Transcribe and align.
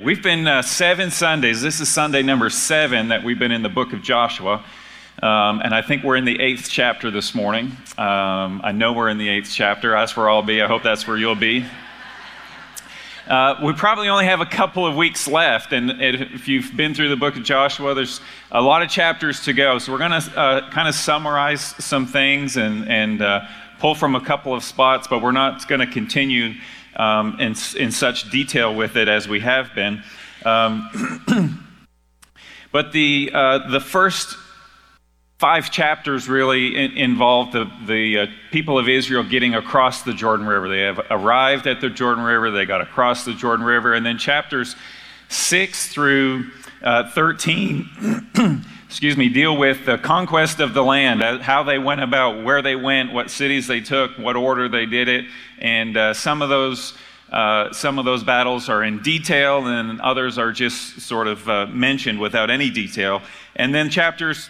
We've 0.00 0.22
been 0.22 0.46
uh, 0.46 0.62
seven 0.62 1.10
Sundays. 1.10 1.60
This 1.60 1.80
is 1.80 1.88
Sunday 1.88 2.22
number 2.22 2.50
seven 2.50 3.08
that 3.08 3.24
we've 3.24 3.38
been 3.38 3.50
in 3.50 3.62
the 3.62 3.68
book 3.68 3.92
of 3.92 4.00
Joshua. 4.00 4.64
Um, 5.20 5.60
and 5.60 5.74
I 5.74 5.82
think 5.82 6.04
we're 6.04 6.14
in 6.14 6.24
the 6.24 6.38
eighth 6.40 6.68
chapter 6.70 7.10
this 7.10 7.34
morning. 7.34 7.72
Um, 7.98 8.60
I 8.62 8.70
know 8.70 8.92
we're 8.92 9.08
in 9.08 9.18
the 9.18 9.28
eighth 9.28 9.50
chapter. 9.52 9.90
That's 9.90 10.16
where 10.16 10.30
I'll 10.30 10.44
be. 10.44 10.62
I 10.62 10.68
hope 10.68 10.84
that's 10.84 11.08
where 11.08 11.16
you'll 11.16 11.34
be. 11.34 11.66
Uh, 13.26 13.56
we 13.64 13.72
probably 13.72 14.08
only 14.08 14.26
have 14.26 14.40
a 14.40 14.46
couple 14.46 14.86
of 14.86 14.94
weeks 14.94 15.26
left. 15.26 15.72
And 15.72 16.00
if 16.00 16.46
you've 16.46 16.76
been 16.76 16.94
through 16.94 17.08
the 17.08 17.16
book 17.16 17.34
of 17.34 17.42
Joshua, 17.42 17.92
there's 17.92 18.20
a 18.52 18.62
lot 18.62 18.82
of 18.82 18.88
chapters 18.88 19.42
to 19.46 19.52
go. 19.52 19.80
So 19.80 19.90
we're 19.90 19.98
going 19.98 20.22
to 20.22 20.38
uh, 20.38 20.70
kind 20.70 20.86
of 20.86 20.94
summarize 20.94 21.60
some 21.60 22.06
things 22.06 22.56
and, 22.56 22.88
and 22.88 23.20
uh, 23.20 23.48
pull 23.80 23.96
from 23.96 24.14
a 24.14 24.20
couple 24.20 24.54
of 24.54 24.62
spots, 24.62 25.08
but 25.08 25.22
we're 25.22 25.32
not 25.32 25.66
going 25.66 25.80
to 25.80 25.88
continue 25.88 26.54
um, 26.98 27.38
in, 27.40 27.54
in 27.76 27.92
such 27.92 28.30
detail 28.30 28.74
with 28.74 28.96
it 28.96 29.08
as 29.08 29.28
we 29.28 29.40
have 29.40 29.74
been. 29.74 30.02
Um, 30.44 31.64
but 32.72 32.92
the, 32.92 33.30
uh, 33.32 33.70
the 33.70 33.80
first 33.80 34.36
five 35.38 35.70
chapters 35.70 36.28
really 36.28 36.76
in, 36.76 36.96
involve 36.96 37.52
the, 37.52 37.70
the 37.86 38.18
uh, 38.18 38.26
people 38.50 38.78
of 38.78 38.88
Israel 38.88 39.22
getting 39.22 39.54
across 39.54 40.02
the 40.02 40.12
Jordan 40.12 40.46
River. 40.46 40.68
They 40.68 40.80
have 40.80 41.00
arrived 41.10 41.66
at 41.66 41.80
the 41.80 41.88
Jordan 41.88 42.24
River, 42.24 42.50
they 42.50 42.66
got 42.66 42.80
across 42.80 43.24
the 43.24 43.34
Jordan 43.34 43.64
River, 43.64 43.94
and 43.94 44.04
then 44.04 44.18
chapters 44.18 44.74
6 45.28 45.92
through 45.92 46.50
uh, 46.82 47.10
13. 47.10 48.64
excuse 48.88 49.18
me, 49.18 49.28
deal 49.28 49.54
with 49.54 49.84
the 49.84 49.98
conquest 49.98 50.60
of 50.60 50.72
the 50.72 50.82
land, 50.82 51.22
uh, 51.22 51.38
how 51.40 51.62
they 51.62 51.78
went 51.78 52.00
about, 52.00 52.42
where 52.42 52.62
they 52.62 52.74
went, 52.74 53.12
what 53.12 53.30
cities 53.30 53.66
they 53.66 53.82
took, 53.82 54.12
what 54.16 54.34
order 54.34 54.66
they 54.66 54.86
did 54.86 55.08
it, 55.08 55.26
and 55.58 55.96
uh, 55.96 56.14
some 56.14 56.42
of 56.42 56.48
those. 56.48 56.94
Uh, 57.30 57.70
some 57.74 57.98
of 57.98 58.06
those 58.06 58.24
battles 58.24 58.70
are 58.70 58.82
in 58.82 59.02
detail, 59.02 59.66
and 59.66 60.00
others 60.00 60.38
are 60.38 60.50
just 60.50 61.02
sort 61.02 61.28
of 61.28 61.46
uh, 61.46 61.66
mentioned 61.66 62.18
without 62.18 62.48
any 62.48 62.70
detail. 62.70 63.20
And 63.54 63.74
then 63.74 63.90
chapters 63.90 64.48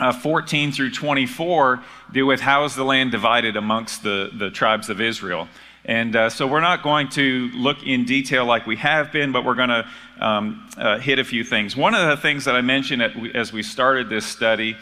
uh, 0.00 0.10
14 0.10 0.72
through 0.72 0.92
24 0.92 1.82
deal 2.10 2.24
with 2.24 2.40
how 2.40 2.64
is 2.64 2.74
the 2.74 2.84
land 2.84 3.12
divided 3.12 3.54
amongst 3.58 4.02
the, 4.02 4.30
the 4.32 4.50
tribes 4.50 4.88
of 4.88 4.98
Israel. 4.98 5.46
And 5.86 6.16
uh, 6.16 6.30
so 6.30 6.46
we're 6.46 6.60
not 6.60 6.82
going 6.82 7.08
to 7.10 7.50
look 7.54 7.82
in 7.82 8.04
detail 8.04 8.46
like 8.46 8.66
we 8.66 8.76
have 8.76 9.12
been, 9.12 9.32
but 9.32 9.44
we're 9.44 9.54
going 9.54 9.68
to 9.68 9.86
um, 10.18 10.68
uh, 10.78 10.98
hit 10.98 11.18
a 11.18 11.24
few 11.24 11.44
things. 11.44 11.76
One 11.76 11.94
of 11.94 12.08
the 12.08 12.16
things 12.16 12.46
that 12.46 12.54
I 12.54 12.62
mentioned 12.62 13.02
at, 13.02 13.12
as 13.36 13.52
we 13.52 13.62
started 13.62 14.08
this 14.08 14.24
study 14.24 14.76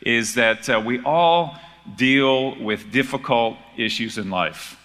is 0.00 0.34
that 0.34 0.68
uh, 0.68 0.82
we 0.84 1.00
all 1.00 1.56
deal 1.96 2.60
with 2.62 2.90
difficult 2.90 3.56
issues 3.76 4.18
in 4.18 4.30
life. 4.30 4.76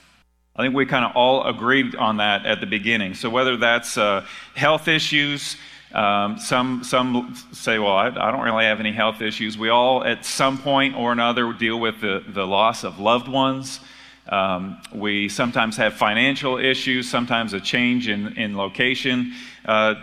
I 0.55 0.61
think 0.61 0.75
we 0.75 0.85
kind 0.85 1.03
of 1.03 1.15
all 1.15 1.43
agreed 1.47 1.95
on 1.95 2.17
that 2.17 2.45
at 2.45 2.59
the 2.59 2.67
beginning. 2.67 3.15
So 3.15 3.29
whether 3.29 3.57
that's 3.57 3.97
uh, 3.97 4.25
health 4.55 4.87
issues, 4.87 5.57
um, 5.93 6.37
some, 6.37 6.83
some 6.83 7.35
say, 7.51 7.79
well, 7.79 7.93
I, 7.93 8.07
I, 8.07 8.31
don't 8.31 8.41
really 8.41 8.65
have 8.65 8.79
any 8.79 8.91
health 8.91 9.21
issues. 9.21 9.57
We 9.57 9.69
all, 9.69 10.03
at 10.03 10.25
some 10.25 10.57
point 10.59 10.95
or 10.95 11.11
another, 11.11 11.53
deal 11.53 11.79
with 11.79 12.01
the, 12.01 12.23
the 12.27 12.45
loss 12.45 12.83
of 12.83 12.99
loved 12.99 13.27
ones. 13.27 13.79
Um, 14.29 14.81
we 14.93 15.29
sometimes 15.29 15.77
have 15.77 15.93
financial 15.93 16.57
issues, 16.57 17.09
sometimes 17.09 17.53
a 17.53 17.59
change 17.59 18.07
in, 18.07 18.37
in 18.37 18.55
location, 18.55 19.33
uh, 19.65 19.95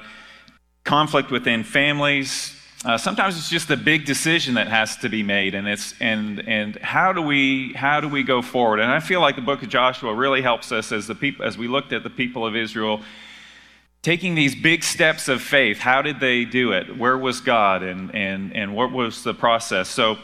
conflict 0.84 1.30
within 1.30 1.64
families. 1.64 2.56
Uh, 2.84 2.96
sometimes 2.96 3.36
it's 3.36 3.50
just 3.50 3.70
a 3.70 3.76
big 3.76 4.04
decision 4.04 4.54
that 4.54 4.68
has 4.68 4.96
to 4.98 5.08
be 5.08 5.22
made, 5.22 5.54
and 5.54 5.68
it's 5.68 5.94
and 6.00 6.46
and 6.48 6.76
how 6.76 7.12
do 7.12 7.20
we 7.20 7.74
how 7.74 8.00
do 8.00 8.08
we 8.08 8.22
go 8.22 8.40
forward? 8.40 8.80
And 8.80 8.90
I 8.90 9.00
feel 9.00 9.20
like 9.20 9.36
the 9.36 9.42
book 9.42 9.62
of 9.62 9.68
Joshua 9.68 10.14
really 10.14 10.40
helps 10.40 10.72
us 10.72 10.90
as 10.90 11.06
the 11.06 11.14
people 11.14 11.44
as 11.44 11.58
we 11.58 11.68
looked 11.68 11.92
at 11.92 12.02
the 12.02 12.10
people 12.10 12.46
of 12.46 12.56
Israel 12.56 13.02
taking 14.02 14.34
these 14.34 14.54
big 14.54 14.82
steps 14.82 15.28
of 15.28 15.42
faith. 15.42 15.78
How 15.78 16.00
did 16.00 16.20
they 16.20 16.46
do 16.46 16.72
it? 16.72 16.96
Where 16.96 17.18
was 17.18 17.40
God, 17.40 17.82
and 17.82 18.14
and 18.14 18.54
and 18.56 18.74
what 18.74 18.92
was 18.92 19.24
the 19.24 19.34
process? 19.34 19.88
So 19.88 20.16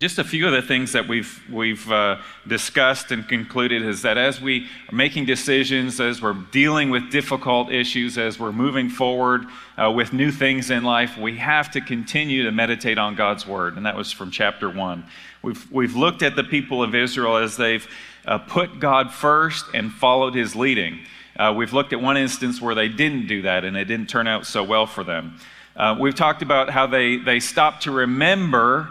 just 0.00 0.18
a 0.18 0.24
few 0.24 0.44
of 0.46 0.52
the 0.52 0.60
things 0.60 0.90
that 0.92 1.06
we've, 1.06 1.40
we've 1.48 1.90
uh, 1.90 2.20
discussed 2.48 3.12
and 3.12 3.28
concluded 3.28 3.80
is 3.82 4.02
that 4.02 4.18
as 4.18 4.40
we 4.40 4.66
are 4.90 4.94
making 4.94 5.24
decisions, 5.24 6.00
as 6.00 6.20
we're 6.20 6.36
dealing 6.50 6.90
with 6.90 7.12
difficult 7.12 7.70
issues, 7.70 8.18
as 8.18 8.38
we're 8.38 8.50
moving 8.50 8.88
forward 8.88 9.46
uh, 9.78 9.88
with 9.92 10.12
new 10.12 10.32
things 10.32 10.70
in 10.70 10.82
life, 10.82 11.16
we 11.16 11.36
have 11.36 11.70
to 11.70 11.80
continue 11.80 12.42
to 12.42 12.50
meditate 12.50 12.98
on 12.98 13.14
God's 13.14 13.46
Word. 13.46 13.76
And 13.76 13.86
that 13.86 13.96
was 13.96 14.10
from 14.10 14.32
chapter 14.32 14.68
1. 14.68 15.04
We've, 15.42 15.70
we've 15.70 15.94
looked 15.94 16.22
at 16.22 16.34
the 16.34 16.44
people 16.44 16.82
of 16.82 16.96
Israel 16.96 17.36
as 17.36 17.56
they've 17.56 17.86
uh, 18.26 18.38
put 18.38 18.80
God 18.80 19.12
first 19.12 19.66
and 19.74 19.92
followed 19.92 20.34
His 20.34 20.56
leading. 20.56 20.98
Uh, 21.36 21.54
we've 21.56 21.72
looked 21.72 21.92
at 21.92 22.00
one 22.00 22.16
instance 22.16 22.60
where 22.60 22.74
they 22.74 22.88
didn't 22.88 23.28
do 23.28 23.42
that 23.42 23.64
and 23.64 23.76
it 23.76 23.84
didn't 23.84 24.08
turn 24.08 24.26
out 24.26 24.44
so 24.44 24.64
well 24.64 24.86
for 24.86 25.04
them. 25.04 25.38
Uh, 25.76 25.96
we've 26.00 26.16
talked 26.16 26.42
about 26.42 26.68
how 26.68 26.88
they, 26.88 27.16
they 27.16 27.38
stopped 27.38 27.84
to 27.84 27.92
remember 27.92 28.88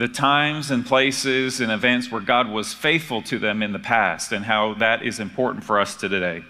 the 0.00 0.08
times 0.08 0.70
and 0.70 0.86
places 0.86 1.60
and 1.60 1.70
events 1.70 2.10
where 2.10 2.22
God 2.22 2.48
was 2.48 2.72
faithful 2.72 3.20
to 3.24 3.38
them 3.38 3.62
in 3.62 3.72
the 3.72 3.78
past 3.78 4.32
and 4.32 4.42
how 4.42 4.72
that 4.76 5.02
is 5.02 5.20
important 5.20 5.62
for 5.62 5.78
us 5.78 5.94
today. 5.94 6.42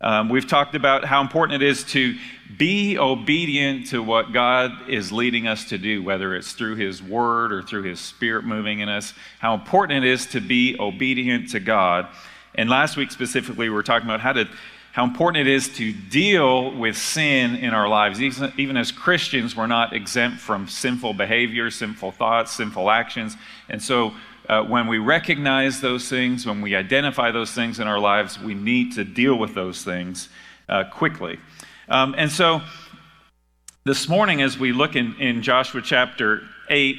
Um, 0.00 0.30
we've 0.30 0.46
talked 0.46 0.74
about 0.74 1.04
how 1.04 1.20
important 1.20 1.62
it 1.62 1.68
is 1.68 1.84
to 1.92 2.16
be 2.56 2.96
obedient 2.96 3.88
to 3.88 4.02
what 4.02 4.32
God 4.32 4.88
is 4.88 5.12
leading 5.12 5.46
us 5.46 5.66
to 5.66 5.76
do, 5.76 6.02
whether 6.02 6.34
it's 6.34 6.52
through 6.52 6.76
His 6.76 7.02
Word 7.02 7.52
or 7.52 7.60
through 7.60 7.82
His 7.82 8.00
Spirit 8.00 8.46
moving 8.46 8.80
in 8.80 8.88
us, 8.88 9.12
how 9.40 9.52
important 9.52 10.02
it 10.02 10.10
is 10.10 10.24
to 10.28 10.40
be 10.40 10.74
obedient 10.80 11.50
to 11.50 11.60
God. 11.60 12.08
And 12.54 12.70
last 12.70 12.96
week 12.96 13.10
specifically, 13.10 13.68
we 13.68 13.74
were 13.74 13.82
talking 13.82 14.08
about 14.08 14.20
how 14.20 14.32
to 14.32 14.48
how 14.96 15.04
important 15.04 15.46
it 15.46 15.52
is 15.52 15.68
to 15.68 15.92
deal 15.92 16.74
with 16.74 16.96
sin 16.96 17.54
in 17.56 17.74
our 17.74 17.86
lives. 17.86 18.18
Even, 18.18 18.78
as 18.78 18.90
Christians, 18.90 19.54
we're 19.54 19.66
not 19.66 19.92
exempt 19.92 20.40
from 20.40 20.66
sinful 20.66 21.12
behavior, 21.12 21.70
sinful 21.70 22.12
thoughts, 22.12 22.52
sinful 22.52 22.90
actions. 22.90 23.36
And 23.68 23.82
so, 23.82 24.14
uh, 24.48 24.62
when 24.62 24.86
we 24.86 24.96
recognize 24.96 25.82
those 25.82 26.08
things, 26.08 26.46
when 26.46 26.62
we 26.62 26.74
identify 26.74 27.30
those 27.30 27.52
things 27.52 27.78
in 27.78 27.86
our 27.86 27.98
lives, 27.98 28.40
we 28.40 28.54
need 28.54 28.94
to 28.94 29.04
deal 29.04 29.38
with 29.38 29.54
those 29.54 29.84
things 29.84 30.30
uh, 30.70 30.84
quickly. 30.84 31.38
Um, 31.90 32.14
and 32.16 32.32
so, 32.32 32.62
this 33.84 34.08
morning, 34.08 34.40
as 34.40 34.58
we 34.58 34.72
look 34.72 34.96
in, 34.96 35.14
in 35.20 35.42
Joshua 35.42 35.82
chapter 35.82 36.40
8, 36.70 36.96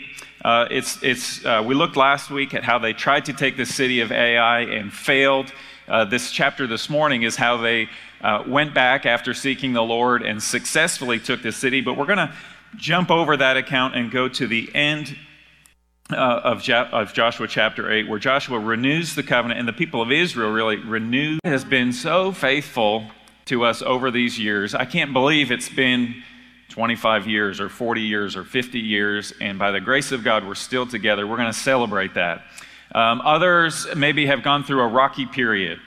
uh, 0.47 0.65
it's, 0.71 1.03
it's, 1.03 1.43
uh, 1.43 1.61
we 1.65 1.75
looked 1.75 1.97
last 1.97 2.29
week 2.29 2.53
at 2.53 2.63
how 2.63 2.79
they 2.79 2.93
tried 2.93 3.25
to 3.25 3.33
take 3.33 3.57
the 3.57 3.65
city 3.65 3.99
of 3.99 4.13
Ai 4.13 4.61
and 4.61 4.93
failed. 4.93 5.51
Uh, 5.89 6.05
this 6.05 6.31
chapter 6.31 6.65
this 6.65 6.89
morning 6.89 7.23
is 7.23 7.35
how 7.35 7.57
they 7.57 7.89
uh, 8.21 8.41
went 8.47 8.73
back 8.73 9.05
after 9.05 9.33
seeking 9.33 9.73
the 9.73 9.83
Lord 9.83 10.21
and 10.21 10.41
successfully 10.41 11.19
took 11.19 11.41
the 11.41 11.51
city. 11.51 11.81
But 11.81 11.97
we're 11.97 12.05
going 12.05 12.29
to 12.29 12.33
jump 12.77 13.11
over 13.11 13.35
that 13.35 13.57
account 13.57 13.97
and 13.97 14.09
go 14.09 14.29
to 14.29 14.47
the 14.47 14.73
end 14.73 15.17
uh, 16.13 16.15
of, 16.15 16.63
jo- 16.63 16.87
of, 16.93 17.11
Joshua 17.11 17.49
chapter 17.49 17.91
8, 17.91 18.07
where 18.07 18.17
Joshua 18.17 18.57
renews 18.57 19.15
the 19.15 19.23
covenant, 19.23 19.59
and 19.59 19.67
the 19.67 19.73
people 19.73 20.01
of 20.01 20.13
Israel 20.13 20.53
really 20.53 20.77
renewed, 20.77 21.41
has 21.43 21.65
been 21.65 21.91
so 21.91 22.31
faithful 22.31 23.11
to 23.47 23.65
us 23.65 23.81
over 23.81 24.11
these 24.11 24.39
years. 24.39 24.73
I 24.73 24.85
can't 24.85 25.11
believe 25.11 25.51
it's 25.51 25.67
been 25.67 26.23
25 26.77 27.25
years 27.25 27.59
or 27.59 27.69
40 27.69 28.01
years 28.01 28.35
or 28.35 28.43
50 28.43 28.79
years, 28.79 29.33
and 29.41 29.57
by 29.57 29.71
the 29.71 29.81
grace 29.81 30.11
of 30.11 30.23
God, 30.23 30.45
we're 30.45 30.53
still 30.53 30.85
together. 30.85 31.25
We're 31.25 31.37
going 31.37 31.51
to 31.51 31.59
celebrate 31.59 32.13
that. 32.13 32.43
Um, 32.93 33.19
others 33.21 33.87
maybe 33.95 34.27
have 34.27 34.43
gone 34.43 34.63
through 34.63 34.81
a 34.81 34.87
rocky 34.87 35.25
period. 35.25 35.79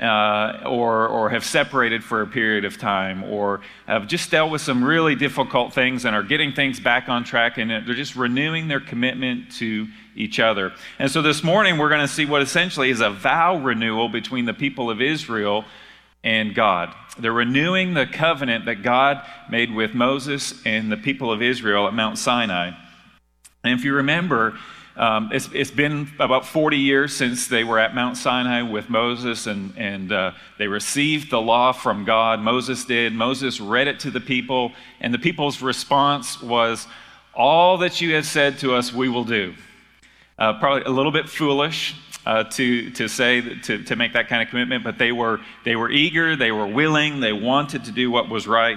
Uh, 0.00 0.62
or, 0.64 1.08
or 1.08 1.28
have 1.28 1.44
separated 1.44 2.04
for 2.04 2.22
a 2.22 2.26
period 2.26 2.64
of 2.64 2.78
time, 2.78 3.24
or 3.24 3.60
have 3.88 4.06
just 4.06 4.30
dealt 4.30 4.48
with 4.48 4.60
some 4.60 4.84
really 4.84 5.16
difficult 5.16 5.72
things 5.72 6.04
and 6.04 6.14
are 6.14 6.22
getting 6.22 6.52
things 6.52 6.78
back 6.78 7.08
on 7.08 7.24
track, 7.24 7.58
and 7.58 7.68
they're 7.68 7.96
just 7.96 8.14
renewing 8.14 8.68
their 8.68 8.78
commitment 8.78 9.50
to 9.50 9.88
each 10.14 10.38
other. 10.38 10.72
And 11.00 11.10
so 11.10 11.20
this 11.20 11.42
morning, 11.42 11.78
we're 11.78 11.88
going 11.88 12.00
to 12.00 12.06
see 12.06 12.26
what 12.26 12.42
essentially 12.42 12.90
is 12.90 13.00
a 13.00 13.10
vow 13.10 13.56
renewal 13.58 14.08
between 14.08 14.44
the 14.44 14.54
people 14.54 14.88
of 14.88 15.02
Israel 15.02 15.64
and 16.28 16.54
God. 16.54 16.94
They're 17.18 17.32
renewing 17.32 17.94
the 17.94 18.04
covenant 18.04 18.66
that 18.66 18.82
God 18.82 19.24
made 19.50 19.74
with 19.74 19.94
Moses 19.94 20.60
and 20.66 20.92
the 20.92 20.98
people 20.98 21.32
of 21.32 21.40
Israel 21.40 21.88
at 21.88 21.94
Mount 21.94 22.18
Sinai. 22.18 22.72
And 23.64 23.78
if 23.78 23.82
you 23.82 23.94
remember, 23.94 24.58
um, 24.94 25.30
it's, 25.32 25.48
it's 25.54 25.70
been 25.70 26.06
about 26.20 26.44
40 26.44 26.76
years 26.76 27.16
since 27.16 27.48
they 27.48 27.64
were 27.64 27.78
at 27.78 27.94
Mount 27.94 28.18
Sinai 28.18 28.60
with 28.60 28.90
Moses, 28.90 29.46
and, 29.46 29.72
and 29.78 30.12
uh, 30.12 30.32
they 30.58 30.68
received 30.68 31.30
the 31.30 31.40
law 31.40 31.72
from 31.72 32.04
God. 32.04 32.40
Moses 32.40 32.84
did. 32.84 33.14
Moses 33.14 33.58
read 33.58 33.88
it 33.88 33.98
to 34.00 34.10
the 34.10 34.20
people, 34.20 34.72
and 35.00 35.14
the 35.14 35.18
people's 35.18 35.62
response 35.62 36.42
was, 36.42 36.86
All 37.32 37.78
that 37.78 38.02
you 38.02 38.14
have 38.16 38.26
said 38.26 38.58
to 38.58 38.74
us, 38.74 38.92
we 38.92 39.08
will 39.08 39.24
do. 39.24 39.54
Uh, 40.38 40.58
probably 40.60 40.82
a 40.82 40.90
little 40.90 41.10
bit 41.10 41.26
foolish. 41.26 41.94
Uh, 42.28 42.44
to, 42.44 42.90
to 42.90 43.08
say 43.08 43.40
to, 43.40 43.82
to 43.84 43.96
make 43.96 44.12
that 44.12 44.28
kind 44.28 44.42
of 44.42 44.50
commitment, 44.50 44.84
but 44.84 44.98
they 44.98 45.12
were 45.12 45.40
they 45.64 45.76
were 45.76 45.90
eager, 45.90 46.36
they 46.36 46.52
were 46.52 46.66
willing, 46.66 47.20
they 47.20 47.32
wanted 47.32 47.82
to 47.84 47.90
do 47.90 48.10
what 48.10 48.28
was 48.28 48.46
right, 48.46 48.76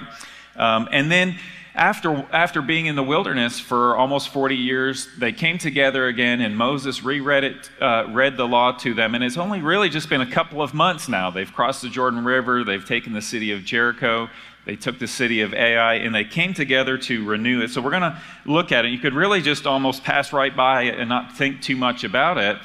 um, 0.56 0.88
and 0.90 1.10
then 1.10 1.36
after, 1.74 2.26
after 2.32 2.60
being 2.60 2.84
in 2.84 2.96
the 2.96 3.02
wilderness 3.02 3.58
for 3.58 3.96
almost 3.96 4.28
40 4.28 4.56
years, 4.56 5.08
they 5.18 5.32
came 5.32 5.56
together 5.56 6.06
again, 6.06 6.42
and 6.42 6.56
Moses 6.56 7.02
reread 7.02 7.44
it, 7.44 7.70
uh, 7.80 8.06
read 8.10 8.36
the 8.36 8.46
law 8.46 8.72
to 8.72 8.92
them. 8.92 9.14
And 9.14 9.24
it's 9.24 9.38
only 9.38 9.62
really 9.62 9.88
just 9.88 10.10
been 10.10 10.20
a 10.20 10.30
couple 10.30 10.60
of 10.60 10.74
months 10.74 11.08
now. 11.08 11.30
They've 11.30 11.50
crossed 11.50 11.80
the 11.80 11.88
Jordan 11.88 12.24
River, 12.24 12.62
they've 12.62 12.84
taken 12.84 13.14
the 13.14 13.22
city 13.22 13.52
of 13.52 13.64
Jericho, 13.64 14.28
they 14.66 14.76
took 14.76 14.98
the 14.98 15.08
city 15.08 15.40
of 15.40 15.54
Ai, 15.54 15.94
and 15.94 16.14
they 16.14 16.24
came 16.24 16.52
together 16.52 16.98
to 16.98 17.24
renew 17.24 17.62
it. 17.62 17.70
So 17.70 17.80
we're 17.80 17.90
going 17.90 18.02
to 18.02 18.20
look 18.44 18.70
at 18.70 18.84
it. 18.84 18.88
You 18.88 18.98
could 18.98 19.14
really 19.14 19.40
just 19.40 19.66
almost 19.66 20.04
pass 20.04 20.32
right 20.32 20.54
by 20.54 20.82
it 20.82 20.98
and 20.98 21.08
not 21.08 21.36
think 21.36 21.62
too 21.62 21.76
much 21.76 22.04
about 22.04 22.36
it. 22.36 22.58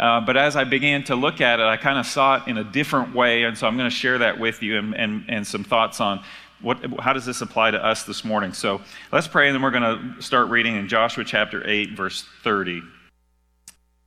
Uh, 0.00 0.18
but 0.18 0.34
as 0.34 0.56
I 0.56 0.64
began 0.64 1.04
to 1.04 1.14
look 1.14 1.42
at 1.42 1.60
it, 1.60 1.66
I 1.66 1.76
kind 1.76 1.98
of 1.98 2.06
saw 2.06 2.36
it 2.36 2.48
in 2.48 2.56
a 2.56 2.64
different 2.64 3.14
way, 3.14 3.42
and 3.42 3.56
so 3.56 3.66
I'm 3.66 3.76
going 3.76 3.90
to 3.90 3.94
share 3.94 4.16
that 4.18 4.40
with 4.40 4.62
you 4.62 4.78
and, 4.78 4.96
and, 4.96 5.26
and 5.28 5.46
some 5.46 5.62
thoughts 5.62 6.00
on 6.00 6.24
what, 6.62 6.82
how 7.00 7.12
does 7.12 7.26
this 7.26 7.42
apply 7.42 7.72
to 7.72 7.84
us 7.84 8.04
this 8.04 8.24
morning? 8.24 8.54
So 8.54 8.80
let's 9.12 9.28
pray, 9.28 9.48
and 9.48 9.54
then 9.54 9.62
we're 9.62 9.70
going 9.70 10.14
to 10.16 10.22
start 10.22 10.48
reading 10.48 10.76
in 10.76 10.88
Joshua 10.88 11.22
chapter 11.22 11.62
8, 11.68 11.90
verse 11.92 12.24
30. 12.42 12.82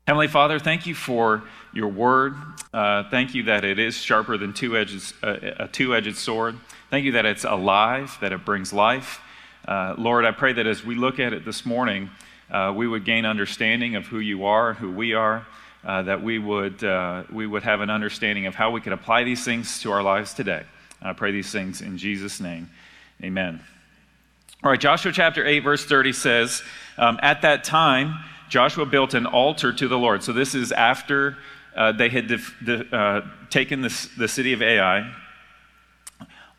Heavenly 0.08 0.28
Father, 0.28 0.58
thank 0.58 0.88
you 0.88 0.96
for 0.96 1.44
your 1.74 1.90
word. 1.90 2.34
Uh, 2.74 3.04
thank 3.12 3.36
you 3.36 3.44
that 3.44 3.64
it 3.64 3.78
is 3.78 3.96
sharper 3.96 4.36
than 4.36 4.52
two 4.52 4.76
edges, 4.76 5.14
uh, 5.22 5.38
a 5.60 5.68
two 5.68 5.96
edged 5.96 6.18
sword. 6.18 6.56
Thank 6.90 7.06
you 7.06 7.12
that 7.12 7.28
it's 7.28 7.44
alive, 7.44 8.18
that 8.20 8.34
it 8.34 8.44
brings 8.44 8.74
life. 8.74 9.22
Uh, 9.68 9.94
Lord, 9.96 10.26
I 10.26 10.32
pray 10.32 10.54
that 10.54 10.66
as 10.66 10.84
we 10.84 10.96
look 10.96 11.20
at 11.20 11.34
it 11.34 11.46
this 11.46 11.68
morning, 11.68 12.10
uh, 12.50 12.74
we 12.76 12.88
would 12.88 13.06
gain 13.06 13.26
understanding 13.26 13.96
of 13.96 14.08
who 14.08 14.20
you 14.20 14.46
are 14.46 14.74
who 14.74 14.92
we 14.92 15.14
are. 15.14 15.46
Uh, 15.86 16.02
that 16.02 16.24
we 16.24 16.40
would, 16.40 16.82
uh, 16.82 17.24
we 17.30 17.46
would 17.46 17.64
have 17.64 17.82
an 17.82 17.90
understanding 17.90 18.46
of 18.46 18.56
how 18.56 18.72
we 18.72 18.80
can 18.80 18.94
apply 18.94 19.26
these 19.26 19.44
things 19.44 19.82
to 19.82 19.92
our 19.92 20.02
lives 20.02 20.34
today. 20.34 20.64
I 21.02 21.12
pray 21.12 21.32
these 21.32 21.52
things 21.52 21.82
in 21.82 21.98
Jesus' 21.98 22.40
name. 22.40 22.70
Amen. 23.22 23.60
All 24.64 24.72
right, 24.72 24.80
Joshua 24.80 25.12
chapter 25.12 25.46
8, 25.46 25.60
verse 25.60 25.84
30 25.84 26.14
says, 26.14 26.64
um, 26.98 27.20
At 27.22 27.42
that 27.42 27.66
time, 27.66 28.24
Joshua 28.48 28.86
built 28.86 29.14
an 29.14 29.26
altar 29.26 29.74
to 29.74 29.88
the 29.90 29.98
Lord. 29.98 30.24
So 30.24 30.32
this 30.32 30.56
is 30.56 30.72
after 30.72 31.38
uh, 31.76 31.92
they 31.92 32.08
had 32.08 32.28
def- 32.28 32.56
de- 32.64 32.96
uh, 32.96 33.26
taken 33.50 33.82
the, 33.82 34.10
the 34.18 34.28
city 34.30 34.54
of 34.54 34.62
Ai. 34.62 35.12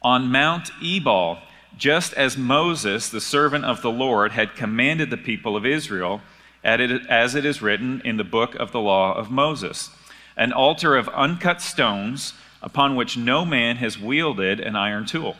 On 0.03 0.31
Mount 0.31 0.70
Ebal, 0.82 1.38
just 1.79 2.12
as 2.12 2.37
Moses, 2.37 3.09
the 3.09 3.20
servant 3.20 3.65
of 3.65 3.81
the 3.81 3.91
Lord, 3.91 4.32
had 4.32 4.55
commanded 4.55 5.09
the 5.09 5.17
people 5.17 5.56
of 5.56 5.65
Israel, 5.65 6.20
as 6.65 7.35
it 7.35 7.45
is 7.45 7.63
written 7.63 8.01
in 8.05 8.17
the 8.17 8.25
book 8.25 8.55
of 8.55 8.73
the 8.73 8.81
law 8.81 9.15
of 9.15 9.31
Moses. 9.31 9.91
An 10.37 10.53
altar 10.53 10.97
of 10.97 11.09
uncut 11.11 11.61
stones 11.61 12.33
upon 12.63 12.97
which 12.97 13.17
no 13.17 13.45
man 13.45 13.77
has 13.77 13.99
wielded 13.99 14.59
an 14.59 14.75
iron 14.75 15.05
tool. 15.05 15.37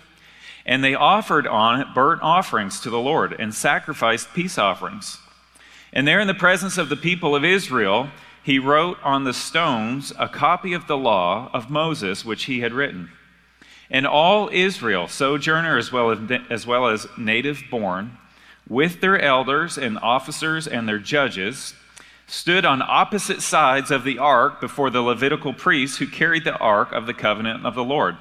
And 0.67 0.85
they 0.85 0.95
offered 0.95 1.47
on 1.47 1.81
it 1.81 1.95
burnt 1.95 2.23
offerings 2.23 2.81
to 2.81 2.91
the 2.91 2.99
Lord 2.99 3.35
and 3.39 3.55
sacrificed 3.55 4.33
peace 4.35 4.59
offerings. 4.59 5.19
And 5.93 6.07
there, 6.07 6.21
in 6.21 6.27
the 6.27 6.35
presence 6.35 6.77
of 6.77 6.89
the 6.89 6.97
people 6.97 7.35
of 7.35 7.45
Israel, 7.45 8.11
he 8.43 8.59
wrote 8.59 8.99
on 9.03 9.25
the 9.25 9.33
stones 9.33 10.13
a 10.19 10.29
copy 10.29 10.75
of 10.75 10.87
the 10.87 10.97
law 10.97 11.51
of 11.55 11.71
Moses, 11.71 12.25
which 12.25 12.45
he 12.45 12.61
had 12.61 12.73
written. 12.73 13.11
And 13.91 14.07
all 14.07 14.51
Israel, 14.53 15.09
sojourner 15.09 15.79
as 15.79 15.93
well 15.93 16.11
as, 16.11 16.19
as, 16.51 16.67
well 16.67 16.89
as 16.89 17.07
native 17.17 17.63
born, 17.71 18.19
with 18.69 19.01
their 19.01 19.21
elders 19.21 19.77
and 19.77 19.99
officers 19.99 20.67
and 20.67 20.89
their 20.89 20.99
judges, 20.99 21.75
stood 22.27 22.65
on 22.65 22.83
opposite 22.83 23.43
sides 23.43 23.91
of 23.91 24.05
the 24.05 24.19
ark 24.19 24.61
before 24.61 24.91
the 24.91 25.03
Levitical 25.03 25.53
priests 25.53 25.99
who 25.99 26.07
carried 26.07 26.45
the 26.45 26.57
ark 26.57 26.93
of 26.93 27.07
the 27.07 27.15
covenant 27.15 27.67
of 27.67 27.75
the 27.75 27.85
Lord. 27.85 28.17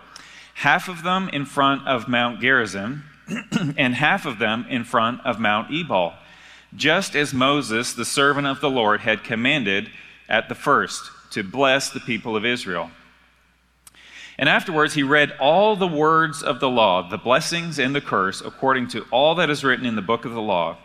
Half 0.56 0.90
of 0.90 1.04
them 1.04 1.30
in 1.30 1.45
front 1.45 1.88
of 1.88 2.07
Mount 2.07 2.42
Gerizim, 2.42 3.06
and 3.78 3.95
half 3.95 4.25
of 4.25 4.40
them 4.40 4.66
in 4.69 4.84
front 4.84 5.22
of 5.25 5.40
Mount 5.40 5.72
Ebal, 5.72 6.13
just 6.75 7.16
as 7.16 7.34
Moses, 7.34 7.94
the 7.94 8.06
servant 8.06 8.48
of 8.48 8.60
the 8.60 8.69
Lord, 8.69 9.01
had 9.01 9.24
commanded 9.24 9.90
at 10.28 10.50
the 10.50 10.56
first 10.56 11.10
to 11.31 11.44
bless 11.44 11.90
the 11.90 12.00
people 12.00 12.36
of 12.36 12.45
Israel. 12.45 12.92
And 14.38 14.50
afterwards, 14.50 14.95
he 14.95 15.03
read 15.03 15.33
all 15.39 15.75
the 15.75 15.88
words 15.88 16.41
of 16.41 16.59
the 16.59 16.69
law, 16.69 17.07
the 17.07 17.18
blessings 17.18 17.77
and 17.77 17.94
the 17.94 18.01
curse, 18.01 18.41
according 18.41 18.88
to 18.89 19.06
all 19.12 19.35
that 19.35 19.50
is 19.50 19.63
written 19.63 19.85
in 19.85 19.95
the 19.95 20.01
book 20.01 20.25
of 20.25 20.33
the 20.33 20.41
law. 20.41 20.77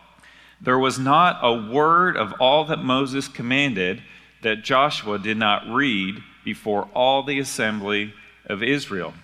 There 0.60 0.78
was 0.78 0.98
not 0.98 1.38
a 1.42 1.70
word 1.70 2.16
of 2.16 2.34
all 2.40 2.64
that 2.66 2.82
Moses 2.82 3.28
commanded 3.28 4.02
that 4.42 4.62
Joshua 4.62 5.18
did 5.18 5.36
not 5.36 5.68
read 5.68 6.22
before 6.44 6.88
all 6.94 7.22
the 7.22 7.38
assembly 7.38 8.12
of 8.46 8.62
Israel, 8.62 9.14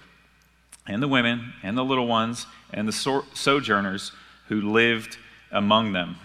and 0.86 1.02
the 1.02 1.08
women, 1.08 1.52
and 1.62 1.76
the 1.76 1.84
little 1.84 2.06
ones, 2.06 2.46
and 2.72 2.86
the 2.88 2.92
sojourners 3.34 4.12
who 4.48 4.60
lived 4.60 5.16
among 5.50 5.92
them. 5.92 6.16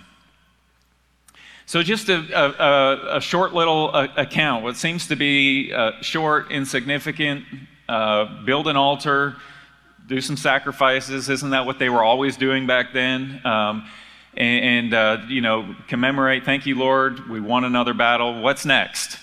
So, 1.65 1.83
just 1.83 2.09
a, 2.09 2.17
a, 2.35 3.17
a 3.17 3.21
short 3.21 3.53
little 3.53 3.91
uh, 3.93 4.07
account, 4.17 4.63
what 4.63 4.75
seems 4.75 5.07
to 5.07 5.15
be 5.15 5.71
uh, 5.71 5.91
short, 6.01 6.51
insignificant, 6.51 7.45
uh, 7.89 8.43
build 8.45 8.67
an 8.67 8.77
altar, 8.77 9.35
do 10.07 10.21
some 10.21 10.37
sacrifices. 10.37 11.27
Isn't 11.27 11.49
that 11.49 11.65
what 11.65 11.79
they 11.79 11.89
were 11.89 12.03
always 12.03 12.37
doing 12.37 12.67
back 12.67 12.93
then? 12.93 13.41
Um, 13.43 13.87
and, 14.37 14.65
and 14.65 14.93
uh, 14.93 15.17
you 15.27 15.41
know, 15.41 15.75
commemorate, 15.87 16.45
thank 16.45 16.65
you, 16.65 16.75
Lord, 16.75 17.27
we 17.27 17.39
won 17.39 17.63
another 17.63 17.95
battle. 17.95 18.41
What's 18.41 18.65
next? 18.65 19.17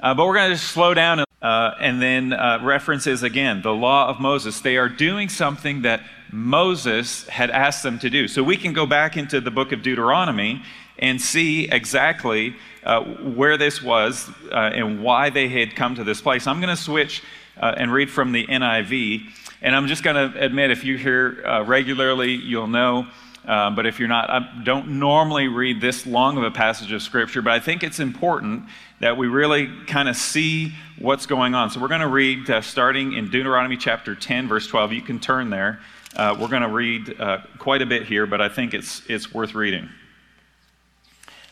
Uh, 0.00 0.14
but 0.14 0.26
we're 0.26 0.34
going 0.34 0.50
to 0.50 0.56
just 0.56 0.72
slow 0.72 0.92
down 0.92 1.20
and, 1.20 1.28
uh, 1.40 1.74
and 1.80 2.02
then 2.02 2.32
uh, 2.32 2.58
references 2.62 3.22
again 3.22 3.62
the 3.62 3.72
law 3.72 4.08
of 4.08 4.18
Moses. 4.18 4.60
They 4.60 4.76
are 4.76 4.88
doing 4.88 5.28
something 5.28 5.82
that 5.82 6.02
Moses 6.32 7.28
had 7.28 7.50
asked 7.50 7.82
them 7.82 7.98
to 8.00 8.10
do. 8.10 8.26
So 8.26 8.42
we 8.42 8.56
can 8.56 8.72
go 8.72 8.86
back 8.86 9.16
into 9.16 9.40
the 9.40 9.50
book 9.50 9.72
of 9.72 9.82
Deuteronomy 9.82 10.62
and 11.00 11.20
see 11.20 11.68
exactly 11.68 12.54
uh, 12.84 13.02
where 13.02 13.56
this 13.56 13.82
was 13.82 14.30
uh, 14.52 14.70
and 14.72 15.02
why 15.02 15.30
they 15.30 15.48
had 15.48 15.74
come 15.74 15.96
to 15.96 16.04
this 16.04 16.20
place. 16.20 16.46
I'm 16.46 16.60
going 16.60 16.74
to 16.74 16.80
switch 16.80 17.22
uh, 17.58 17.74
and 17.76 17.92
read 17.92 18.10
from 18.10 18.32
the 18.32 18.46
NIV. 18.46 19.22
And 19.62 19.74
I'm 19.74 19.88
just 19.88 20.02
going 20.02 20.32
to 20.32 20.40
admit, 20.40 20.70
if 20.70 20.84
you 20.84 20.96
hear 20.96 21.42
uh, 21.44 21.64
regularly, 21.64 22.32
you'll 22.32 22.68
know 22.68 23.06
um, 23.44 23.74
but 23.74 23.86
if 23.86 23.98
you're 23.98 24.08
not, 24.08 24.28
I 24.28 24.62
don't 24.64 24.98
normally 24.98 25.48
read 25.48 25.80
this 25.80 26.06
long 26.06 26.36
of 26.36 26.44
a 26.44 26.50
passage 26.50 26.92
of 26.92 27.02
Scripture, 27.02 27.40
but 27.40 27.52
I 27.52 27.60
think 27.60 27.82
it's 27.82 27.98
important 27.98 28.64
that 29.00 29.16
we 29.16 29.28
really 29.28 29.68
kind 29.86 30.08
of 30.08 30.16
see 30.16 30.74
what's 30.98 31.24
going 31.24 31.54
on. 31.54 31.70
So 31.70 31.80
we're 31.80 31.88
going 31.88 32.02
to 32.02 32.08
read 32.08 32.50
uh, 32.50 32.60
starting 32.60 33.14
in 33.14 33.30
Deuteronomy 33.30 33.78
chapter 33.78 34.14
10, 34.14 34.46
verse 34.46 34.66
12. 34.66 34.92
You 34.92 35.02
can 35.02 35.18
turn 35.18 35.48
there. 35.48 35.80
Uh, 36.14 36.36
we're 36.38 36.48
going 36.48 36.62
to 36.62 36.68
read 36.68 37.18
uh, 37.18 37.38
quite 37.58 37.80
a 37.80 37.86
bit 37.86 38.04
here, 38.04 38.26
but 38.26 38.42
I 38.42 38.48
think 38.48 38.74
it's, 38.74 39.02
it's 39.08 39.32
worth 39.32 39.54
reading. 39.54 39.88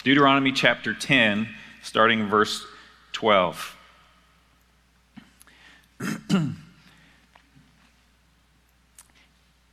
Deuteronomy 0.05 0.53
chapter 0.53 0.95
10, 0.95 1.49
starting 1.83 2.29
verse 2.29 2.65
12. 3.13 3.77
and 6.31 6.57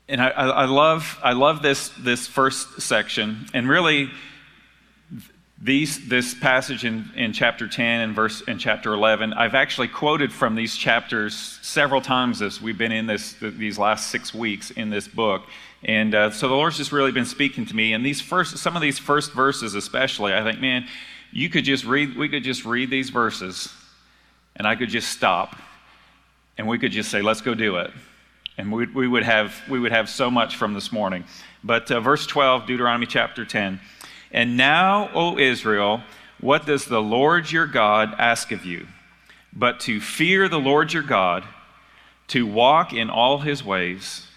I, 0.10 0.30
I, 0.30 0.66
love, 0.66 1.20
I 1.24 1.34
love 1.34 1.62
this, 1.62 1.90
this 2.00 2.26
first 2.26 2.82
section. 2.82 3.46
And 3.54 3.70
really, 3.70 4.10
these, 5.62 6.10
this 6.10 6.34
passage 6.34 6.84
in, 6.84 7.10
in 7.16 7.32
chapter 7.32 7.68
10 7.68 8.02
and 8.02 8.16
verse 8.16 8.42
in 8.42 8.60
chapter 8.60 8.94
11, 8.94 9.34
I've 9.34 9.56
actually 9.56 9.88
quoted 9.88 10.34
from 10.34 10.56
these 10.56 10.76
chapters 10.76 11.60
several 11.62 12.02
times 12.02 12.42
as 12.42 12.62
we've 12.62 12.78
been 12.78 12.92
in 12.92 13.08
this, 13.08 13.36
these 13.40 13.80
last 13.80 14.10
six 14.10 14.34
weeks 14.34 14.72
in 14.72 14.90
this 14.90 15.08
book. 15.08 15.44
And 15.84 16.14
uh, 16.14 16.32
so 16.32 16.50
the 16.50 16.56
Lord's 16.56 16.78
just 16.78 16.92
really 16.92 17.14
been 17.14 17.26
speaking 17.26 17.66
to 17.68 17.76
me. 17.76 17.94
And 17.94 18.06
these 18.06 18.20
first, 18.20 18.58
some 18.58 18.76
of 18.76 18.82
these 18.82 19.00
first 19.00 19.32
verses, 19.32 19.76
especially, 19.76 20.34
I 20.34 20.44
think, 20.44 20.60
man, 20.60 20.88
you 21.32 21.50
could 21.50 21.64
just 21.64 21.86
read, 21.86 22.18
we 22.18 22.28
could 22.28 22.44
just 22.44 22.66
read 22.66 22.90
these 22.90 23.10
verses, 23.10 23.72
and 24.58 24.68
I 24.68 24.76
could 24.76 24.90
just 24.90 25.10
stop, 25.10 25.56
and 26.58 26.68
we 26.68 26.80
could 26.80 26.92
just 26.92 27.10
say, 27.10 27.22
let's 27.22 27.42
go 27.42 27.54
do 27.54 27.78
it. 27.78 27.92
And 28.58 28.72
we, 28.72 28.88
we, 28.88 29.08
would, 29.08 29.24
have, 29.24 29.56
we 29.70 29.80
would 29.80 29.92
have 29.92 30.10
so 30.10 30.30
much 30.30 30.56
from 30.56 30.74
this 30.74 30.92
morning. 30.92 31.24
But 31.64 31.92
uh, 31.92 32.00
verse 32.00 32.26
12, 32.26 32.68
Deuteronomy 32.68 33.06
chapter 33.06 33.46
10. 33.46 33.80
And 34.36 34.58
now, 34.58 35.10
O 35.14 35.38
Israel, 35.38 36.04
what 36.42 36.66
does 36.66 36.84
the 36.84 37.02
Lord 37.02 37.50
your 37.50 37.66
God 37.66 38.14
ask 38.20 38.52
of 38.52 38.66
you? 38.66 38.86
But 39.54 39.80
to 39.82 40.02
fear 40.02 40.50
the 40.50 40.60
Lord 40.60 40.92
your 40.92 41.04
God, 41.04 41.46
to 42.28 42.46
walk 42.46 42.92
in 42.92 43.10
all 43.10 43.40
his 43.40 43.64
ways, 43.64 44.28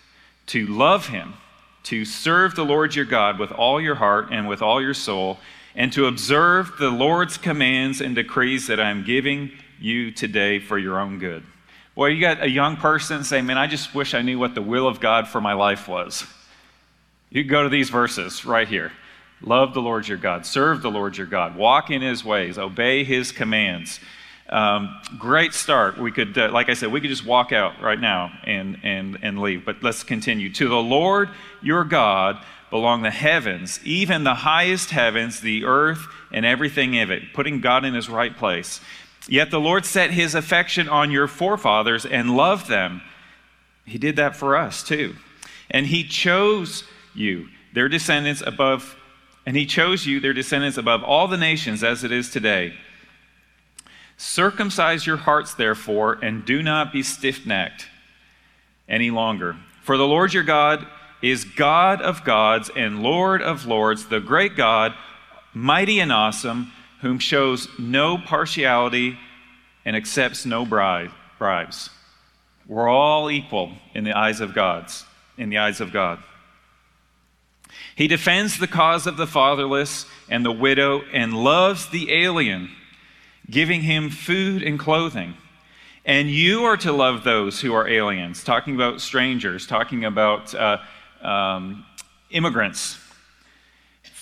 to 0.47 0.69
love 0.69 1.09
him, 1.09 1.35
to 1.83 2.05
serve 2.05 2.55
the 2.55 2.65
Lord 2.65 2.95
your 2.95 3.07
God 3.07 3.41
with 3.41 3.51
all 3.51 3.81
your 3.81 3.97
heart 3.97 4.29
and 4.31 4.49
with 4.49 4.63
all 4.63 4.81
your 4.81 4.95
soul, 4.95 5.41
and 5.75 5.93
to 5.95 6.07
observe 6.07 6.75
the 6.79 6.91
Lord's 6.91 7.37
commands 7.37 8.01
and 8.01 8.15
decrees 8.15 8.69
that 8.69 8.79
I 8.79 8.91
am 8.91 9.03
giving 9.03 9.51
you 9.81 10.13
today 10.13 10.61
for 10.61 10.79
your 10.79 11.01
own 11.01 11.19
good. 11.19 11.43
Well, 11.97 12.09
you 12.09 12.21
got 12.21 12.41
a 12.41 12.49
young 12.49 12.77
person 12.77 13.25
saying, 13.25 13.47
Man, 13.47 13.59
I 13.59 13.67
just 13.67 13.97
wish 13.97 14.15
I 14.15 14.23
knew 14.23 14.39
what 14.39 14.55
the 14.55 14.63
will 14.63 14.87
of 14.87 15.01
God 15.01 15.27
for 15.27 15.41
my 15.41 15.55
life 15.55 15.89
was. 15.89 16.25
You 17.31 17.43
go 17.43 17.65
to 17.65 17.69
these 17.69 17.91
verses 17.91 18.45
right 18.45 18.69
here. 18.69 18.93
Love 19.41 19.75
the 19.75 19.83
Lord 19.83 20.09
your 20.09 20.19
God, 20.19 20.45
serve 20.45 20.83
the 20.83 20.91
Lord 20.91 21.17
your 21.17 21.27
God, 21.27 21.57
walk 21.57 21.91
in 21.91 22.03
his 22.03 22.25
ways, 22.25 22.59
obey 22.59 23.05
his 23.05 23.31
commands. 23.33 24.01
Um, 24.49 24.99
great 25.19 25.53
start. 25.53 25.99
We 25.99 26.11
could, 26.11 26.37
uh, 26.37 26.51
like 26.51 26.71
I 26.71 26.75
said, 26.75 26.91
we 26.91 27.01
could 27.01 27.11
just 27.11 27.27
walk 27.27 27.53
out 27.53 27.83
right 27.83 28.01
now 28.01 28.33
and, 28.45 28.79
and, 28.83 29.19
and 29.23 29.41
leave, 29.41 29.65
but 29.65 29.83
let's 29.83 30.03
continue. 30.03 30.51
To 30.55 30.69
the 30.69 30.77
Lord 30.77 31.29
your 31.61 31.85
God 31.85 32.43
belong 32.71 33.03
the 33.03 33.11
heavens, 33.11 33.79
even 33.85 34.25
the 34.25 34.35
highest 34.35 34.91
heavens, 34.91 35.41
the 35.41 35.65
earth, 35.65 36.07
and 36.33 36.45
everything 36.45 36.95
in 36.95 37.11
it, 37.11 37.35
putting 37.35 37.61
God 37.61 37.85
in 37.85 37.95
his 37.95 38.09
right 38.09 38.37
place. 38.37 38.81
Yet 39.29 39.51
the 39.51 39.61
Lord 39.61 39.85
set 39.85 40.11
his 40.11 40.35
affection 40.35 40.89
on 40.89 41.11
your 41.11 41.29
forefathers 41.29 42.07
and 42.07 42.37
loved 42.37 42.69
them. 42.69 43.03
He 43.85 43.99
did 43.99 44.17
that 44.17 44.37
for 44.37 44.57
us 44.57 44.83
too. 44.83 45.17
And 45.71 45.87
he 45.87 46.05
chose 46.05 46.85
you, 47.15 47.49
their 47.75 47.89
descendants 47.89 48.43
above, 48.45 48.97
and 49.49 49.57
he 49.57 49.65
chose 49.65 50.05
you, 50.05 50.21
their 50.21 50.35
descendants 50.35 50.77
above 50.77 51.03
all 51.03 51.27
the 51.27 51.39
nations 51.39 51.83
as 51.83 52.05
it 52.05 52.13
is 52.13 52.29
today. 52.29 52.75
Circumcise 54.19 55.07
your 55.07 55.17
hearts, 55.17 55.55
therefore, 55.55 56.19
and 56.21 56.45
do 56.45 56.63
not 56.63 56.93
be 56.93 57.03
stiff 57.03 57.47
necked 57.47 57.87
any 58.91 59.11
longer. 59.11 59.57
For 59.81 59.97
the 59.97 60.07
Lord 60.07 60.35
your 60.35 60.43
God 60.43 60.87
is 61.23 61.47
God 61.47 62.03
of 62.03 62.25
gods 62.25 62.71
and 62.77 63.03
Lord 63.03 63.41
of 63.41 63.65
lords, 63.65 64.09
the 64.09 64.21
great 64.21 64.55
God, 64.55 64.93
mighty 65.55 65.99
and 65.99 66.13
awesome, 66.13 66.71
whom 67.01 67.19
shows 67.19 67.69
no 67.79 68.19
partiality 68.19 69.19
and 69.87 69.97
accepts 69.97 70.45
no 70.45 70.67
bribe, 70.67 71.11
bribes. 71.39 71.89
We're 72.67 72.91
all 72.91 73.31
equal 73.31 73.73
in 73.95 74.05
the 74.05 74.15
eyes 74.15 74.43
of 74.43 74.53
God's, 74.53 75.07
in 75.39 75.49
the 75.49 75.57
eyes 75.57 75.81
of 75.81 75.91
God. 75.91 76.23
He 77.99 78.07
defends 78.07 78.61
the 78.61 78.69
cause 78.69 79.09
of 79.09 79.17
the 79.17 79.27
fatherless 79.27 80.07
and 80.31 80.45
the 80.45 80.53
widow 80.53 81.03
and 81.13 81.35
loves 81.35 81.89
the 81.89 82.13
alien 82.13 82.71
giving 83.51 83.81
him 83.81 84.09
food 84.09 84.63
and 84.63 84.79
clothing. 84.79 85.35
And 86.05 86.31
you 86.31 86.63
are 86.63 86.77
to 86.77 86.93
love 86.93 87.25
those 87.25 87.61
who 87.61 87.75
are 87.75 87.89
aliens, 87.89 88.45
talking 88.45 88.77
about 88.77 89.01
strangers, 89.01 89.67
talking 89.67 90.05
about 90.05 90.55
uh, 90.55 90.79
um, 91.23 91.85
immigrants. 92.31 93.01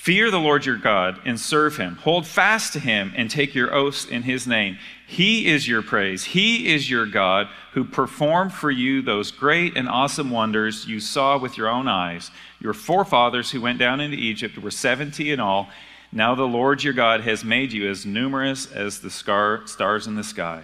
Fear 0.06 0.30
the 0.30 0.38
Lord 0.38 0.64
your 0.64 0.76
God 0.76 1.18
and 1.24 1.40
serve 1.40 1.78
him. 1.78 1.96
Hold 1.96 2.28
fast 2.28 2.72
to 2.74 2.78
him 2.78 3.12
and 3.16 3.28
take 3.28 3.56
your 3.56 3.74
oaths 3.74 4.04
in 4.04 4.22
his 4.22 4.46
name. 4.46 4.78
He 5.04 5.48
is 5.48 5.66
your 5.66 5.82
praise. 5.82 6.22
He 6.22 6.72
is 6.72 6.88
your 6.88 7.06
God 7.06 7.48
who 7.72 7.82
performed 7.82 8.52
for 8.52 8.70
you 8.70 9.02
those 9.02 9.32
great 9.32 9.76
and 9.76 9.88
awesome 9.88 10.30
wonders 10.30 10.86
you 10.86 11.00
saw 11.00 11.36
with 11.36 11.58
your 11.58 11.66
own 11.68 11.88
eyes. 11.88 12.30
Your 12.60 12.72
forefathers 12.72 13.50
who 13.50 13.60
went 13.60 13.80
down 13.80 14.00
into 14.00 14.16
Egypt 14.16 14.56
were 14.58 14.70
70 14.70 15.32
in 15.32 15.40
all 15.40 15.70
now 16.12 16.36
the 16.36 16.44
Lord 16.44 16.84
your 16.84 16.94
God 16.94 17.22
has 17.22 17.42
made 17.42 17.72
you 17.72 17.90
as 17.90 18.06
numerous 18.06 18.70
as 18.70 19.00
the 19.00 19.10
stars 19.10 20.06
in 20.06 20.14
the 20.14 20.22
sky. 20.22 20.62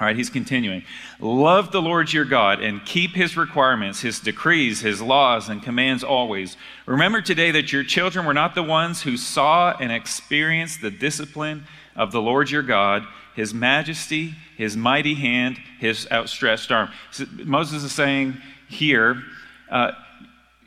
All 0.00 0.06
right, 0.06 0.16
he's 0.16 0.30
continuing. 0.30 0.82
Love 1.20 1.70
the 1.70 1.80
Lord 1.80 2.12
your 2.12 2.24
God 2.24 2.60
and 2.60 2.84
keep 2.84 3.12
his 3.12 3.36
requirements, 3.36 4.00
his 4.00 4.18
decrees, 4.18 4.80
his 4.80 5.00
laws, 5.00 5.48
and 5.48 5.62
commands 5.62 6.02
always. 6.02 6.56
Remember 6.84 7.22
today 7.22 7.52
that 7.52 7.72
your 7.72 7.84
children 7.84 8.26
were 8.26 8.34
not 8.34 8.56
the 8.56 8.62
ones 8.64 9.02
who 9.02 9.16
saw 9.16 9.76
and 9.78 9.92
experienced 9.92 10.82
the 10.82 10.90
discipline 10.90 11.64
of 11.94 12.10
the 12.10 12.20
Lord 12.20 12.50
your 12.50 12.62
God, 12.62 13.04
his 13.36 13.54
majesty, 13.54 14.34
his 14.56 14.76
mighty 14.76 15.14
hand, 15.14 15.58
his 15.78 16.08
outstretched 16.10 16.72
arm. 16.72 16.90
So 17.12 17.26
Moses 17.44 17.84
is 17.84 17.92
saying 17.92 18.36
here, 18.68 19.22
uh, 19.70 19.92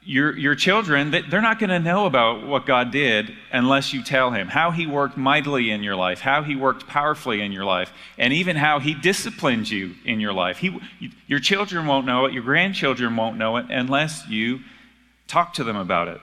your, 0.07 0.37
your 0.37 0.55
children, 0.55 1.11
they're 1.11 1.41
not 1.41 1.59
going 1.59 1.69
to 1.69 1.79
know 1.79 2.05
about 2.05 2.47
what 2.47 2.65
God 2.65 2.91
did 2.91 3.35
unless 3.51 3.91
you 3.91 4.01
tell 4.01 4.31
him 4.31 4.47
how 4.47 4.71
he 4.71 4.87
worked 4.87 5.17
mightily 5.17 5.69
in 5.69 5.83
your 5.83 5.97
life, 5.97 6.21
how 6.21 6.43
he 6.43 6.55
worked 6.55 6.87
powerfully 6.87 7.41
in 7.41 7.51
your 7.51 7.65
life, 7.65 7.91
and 8.17 8.31
even 8.31 8.55
how 8.55 8.79
he 8.79 8.93
disciplined 8.93 9.69
you 9.69 9.95
in 10.05 10.21
your 10.21 10.31
life. 10.31 10.59
He, 10.59 10.79
your 11.27 11.39
children 11.39 11.85
won't 11.85 12.05
know 12.05 12.25
it, 12.25 12.31
your 12.31 12.43
grandchildren 12.43 13.17
won't 13.17 13.37
know 13.37 13.57
it 13.57 13.65
unless 13.69 14.25
you 14.29 14.61
talk 15.27 15.53
to 15.55 15.65
them 15.65 15.75
about 15.75 16.07
it. 16.07 16.21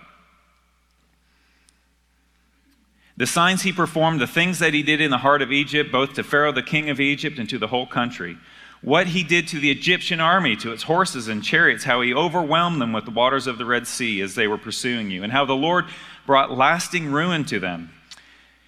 The 3.19 3.27
signs 3.27 3.63
he 3.63 3.73
performed, 3.73 4.19
the 4.19 4.27
things 4.27 4.61
that 4.61 4.73
he 4.73 4.83
did 4.83 5.03
in 5.03 5.11
the 5.11 5.19
heart 5.19 5.43
of 5.43 5.53
Egypt, 5.53 5.93
both 5.93 6.15
to 6.15 6.25
Pharaoh, 6.25 6.53
the 6.53 6.63
king 6.63 6.89
of 6.89 7.01
Egypt, 7.01 7.39
and 7.39 7.49
to 7.51 7.59
the 7.59 7.69
whole 7.69 7.87
country 7.87 8.39
what 8.85 9.07
he 9.07 9.23
did 9.23 9.49
to 9.49 9.59
the 9.59 9.71
Egyptian 9.71 10.21
army, 10.21 10.55
to 10.57 10.71
its 10.71 10.83
horses 10.83 11.27
and 11.27 11.43
chariots, 11.43 11.85
how 11.85 12.03
he 12.03 12.13
overwhelmed 12.13 12.83
them 12.83 12.93
with 12.93 13.07
the 13.07 13.11
waters 13.11 13.47
of 13.47 13.57
the 13.57 13.65
Red 13.65 13.87
Sea 13.87 14.21
as 14.21 14.35
they 14.35 14.47
were 14.47 14.59
pursuing 14.59 15.11
you, 15.11 15.23
and 15.23 15.33
how 15.33 15.47
the 15.47 15.55
Lord 15.55 15.87
brought 16.27 16.51
lasting 16.51 17.11
ruin 17.11 17.45
to 17.47 17.59
them. 17.59 17.91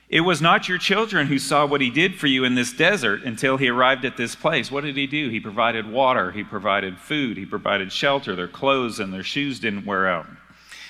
It 0.09 0.23
was 0.23 0.41
not 0.41 0.69
your 0.69 0.79
children 0.79 1.27
who 1.27 1.39
saw 1.39 1.67
what 1.67 1.83
he 1.83 1.91
did 1.91 2.15
for 2.15 2.29
you 2.29 2.45
in 2.45 2.55
this 2.55 2.73
desert 2.73 3.25
until 3.25 3.59
he 3.59 3.69
arrived 3.69 4.07
at 4.07 4.17
this 4.17 4.35
place. 4.35 4.71
What 4.71 4.85
did 4.85 4.97
he 4.97 5.07
do? 5.07 5.29
He 5.29 5.41
provided 5.41 5.91
water, 5.91 6.33
he 6.33 6.45
provided 6.45 6.97
food, 6.97 7.37
he 7.37 7.45
provided 7.45 7.93
shelter. 7.93 8.35
Their 8.35 8.49
clothes 8.49 9.01
and 9.01 9.13
their 9.13 9.25
shoes 9.25 9.61
didn't 9.61 9.85
wear 9.85 10.09
out. 10.09 10.27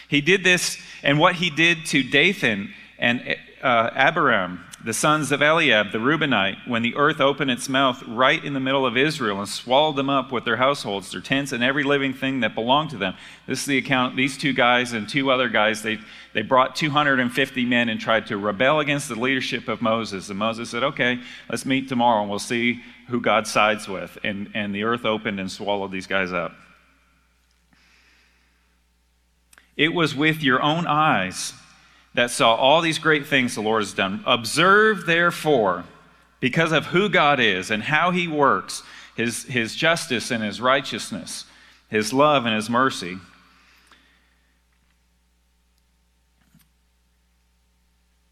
He 0.07 0.21
did 0.21 0.45
this, 0.45 0.79
and 1.03 1.19
what 1.19 1.35
he 1.35 1.51
did 1.51 1.85
to 1.87 2.05
Dathan 2.05 2.73
and 2.97 3.37
uh, 3.61 3.91
Abiram 3.93 4.65
the 4.85 4.93
sons 4.93 5.33
of 5.33 5.41
Eliab, 5.41 5.91
the 5.91 5.99
Reubenite, 5.99 6.59
when 6.67 6.83
the 6.83 6.95
earth 6.97 7.21
opened 7.21 7.51
its 7.51 7.69
mouth 7.69 8.03
right 8.07 8.45
in 8.45 8.53
the 8.53 8.61
middle 8.61 8.85
of 8.85 8.97
Israel 8.97 9.39
and 9.39 9.49
swallowed 9.49 9.97
them 9.97 10.11
up 10.11 10.31
with 10.31 10.45
their 10.45 10.59
households, 10.59 11.11
their 11.11 11.21
tents, 11.21 11.53
and 11.53 11.65
every 11.65 11.83
living 11.83 12.13
thing 12.13 12.41
that 12.41 12.55
belonged 12.55 12.91
to 12.91 12.99
them. 12.99 13.15
This 13.47 13.61
is 13.61 13.67
the 13.67 13.79
account. 13.79 14.17
These 14.17 14.37
two 14.37 14.53
guys 14.53 14.93
and 14.93 15.09
two 15.09 15.31
other 15.31 15.49
guys, 15.49 15.83
they, 15.83 15.99
they 16.35 16.43
brought 16.43 16.77
250 16.77 17.65
men 17.65 17.89
and 17.89 17.99
tried 17.99 18.27
to 18.27 18.37
rebel 18.37 18.81
against 18.81 19.09
the 19.09 19.15
leadership 19.15 19.67
of 19.67 19.81
Moses. 19.81 20.29
And 20.29 20.39
Moses 20.39 20.71
said, 20.71 20.85
Okay, 20.85 21.21
let's 21.49 21.65
meet 21.65 21.89
tomorrow 21.89 22.21
and 22.21 22.29
we'll 22.29 22.39
see 22.39 22.83
who 23.09 23.21
God 23.21 23.47
sides 23.47 23.89
with. 23.89 24.19
And, 24.23 24.51
and 24.55 24.75
the 24.75 24.85
earth 24.85 25.07
opened 25.07 25.41
and 25.41 25.51
swallowed 25.51 25.91
these 25.91 26.07
guys 26.07 26.33
up. 26.33 26.53
It 29.77 29.95
was 29.95 30.15
with 30.15 30.43
your 30.43 30.63
own 30.63 30.87
eyes 30.87 31.55
that 32.17 32.31
saw 32.31 32.55
all 32.55 32.81
these 32.81 32.99
great 32.99 33.27
things 33.27 33.55
the 33.55 33.61
Lord 33.61 33.83
has 33.83 33.93
done. 33.93 34.23
Observe, 34.27 35.05
therefore, 35.05 35.85
because 36.41 36.73
of 36.73 36.87
who 36.87 37.09
God 37.11 37.41
is 37.41 37.71
and 37.71 37.83
how 37.83 38.11
He 38.11 38.27
works, 38.27 38.83
His, 39.17 39.45
his 39.45 39.77
justice 39.77 40.31
and 40.31 40.43
His 40.43 40.61
righteousness, 40.61 41.45
His 41.91 42.13
love 42.15 42.47
and 42.47 42.55
His 42.55 42.71
mercy. 42.71 43.19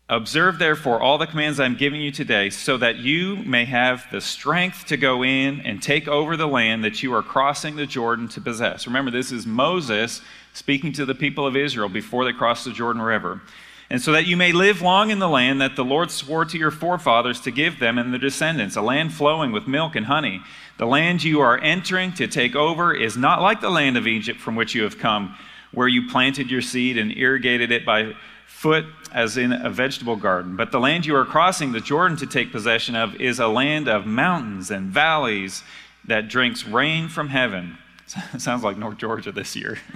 Observe, 0.08 0.58
therefore, 0.58 1.00
all 1.00 1.18
the 1.18 1.26
commands 1.26 1.60
I'm 1.60 1.76
giving 1.76 2.00
you 2.00 2.10
today, 2.10 2.48
so 2.50 2.76
that 2.78 2.96
you 2.96 3.36
may 3.36 3.66
have 3.66 4.06
the 4.10 4.20
strength 4.20 4.86
to 4.86 4.96
go 4.96 5.22
in 5.24 5.60
and 5.60 5.82
take 5.82 6.08
over 6.08 6.36
the 6.36 6.46
land 6.46 6.84
that 6.84 7.02
you 7.02 7.12
are 7.14 7.22
crossing 7.22 7.76
the 7.76 7.86
Jordan 7.86 8.28
to 8.28 8.40
possess. 8.40 8.86
Remember, 8.86 9.10
this 9.10 9.32
is 9.32 9.46
Moses 9.46 10.22
speaking 10.54 10.92
to 10.92 11.04
the 11.04 11.14
people 11.14 11.46
of 11.46 11.56
Israel 11.56 11.88
before 11.88 12.24
they 12.24 12.32
crossed 12.32 12.64
the 12.64 12.72
Jordan 12.72 13.02
River 13.02 13.42
and 13.90 14.00
so 14.00 14.12
that 14.12 14.26
you 14.26 14.36
may 14.36 14.52
live 14.52 14.80
long 14.80 15.10
in 15.10 15.18
the 15.18 15.28
land 15.28 15.60
that 15.60 15.76
the 15.76 15.84
Lord 15.84 16.10
swore 16.10 16.44
to 16.46 16.58
your 16.58 16.70
forefathers 16.70 17.40
to 17.42 17.50
give 17.50 17.78
them 17.78 17.98
and 17.98 18.12
their 18.12 18.20
descendants, 18.20 18.76
a 18.76 18.82
land 18.82 19.12
flowing 19.12 19.52
with 19.52 19.68
milk 19.68 19.94
and 19.94 20.06
honey. 20.06 20.40
The 20.78 20.86
land 20.86 21.22
you 21.22 21.40
are 21.40 21.58
entering 21.58 22.12
to 22.14 22.26
take 22.26 22.56
over 22.56 22.94
is 22.94 23.16
not 23.16 23.42
like 23.42 23.60
the 23.60 23.70
land 23.70 23.96
of 23.96 24.06
Egypt 24.06 24.40
from 24.40 24.56
which 24.56 24.74
you 24.74 24.82
have 24.82 24.98
come, 24.98 25.36
where 25.72 25.88
you 25.88 26.08
planted 26.08 26.50
your 26.50 26.62
seed 26.62 26.96
and 26.96 27.16
irrigated 27.16 27.70
it 27.70 27.84
by 27.84 28.14
foot 28.46 28.86
as 29.12 29.36
in 29.36 29.52
a 29.52 29.70
vegetable 29.70 30.16
garden. 30.16 30.56
But 30.56 30.72
the 30.72 30.80
land 30.80 31.06
you 31.06 31.14
are 31.16 31.24
crossing 31.24 31.72
the 31.72 31.80
Jordan 31.80 32.16
to 32.18 32.26
take 32.26 32.50
possession 32.50 32.96
of 32.96 33.14
is 33.20 33.38
a 33.38 33.46
land 33.46 33.88
of 33.88 34.06
mountains 34.06 34.70
and 34.70 34.90
valleys 34.90 35.62
that 36.06 36.28
drinks 36.28 36.66
rain 36.66 37.08
from 37.08 37.28
heaven. 37.28 37.78
Sounds 38.38 38.64
like 38.64 38.78
North 38.78 38.96
Georgia 38.98 39.32
this 39.32 39.54
year. 39.54 39.78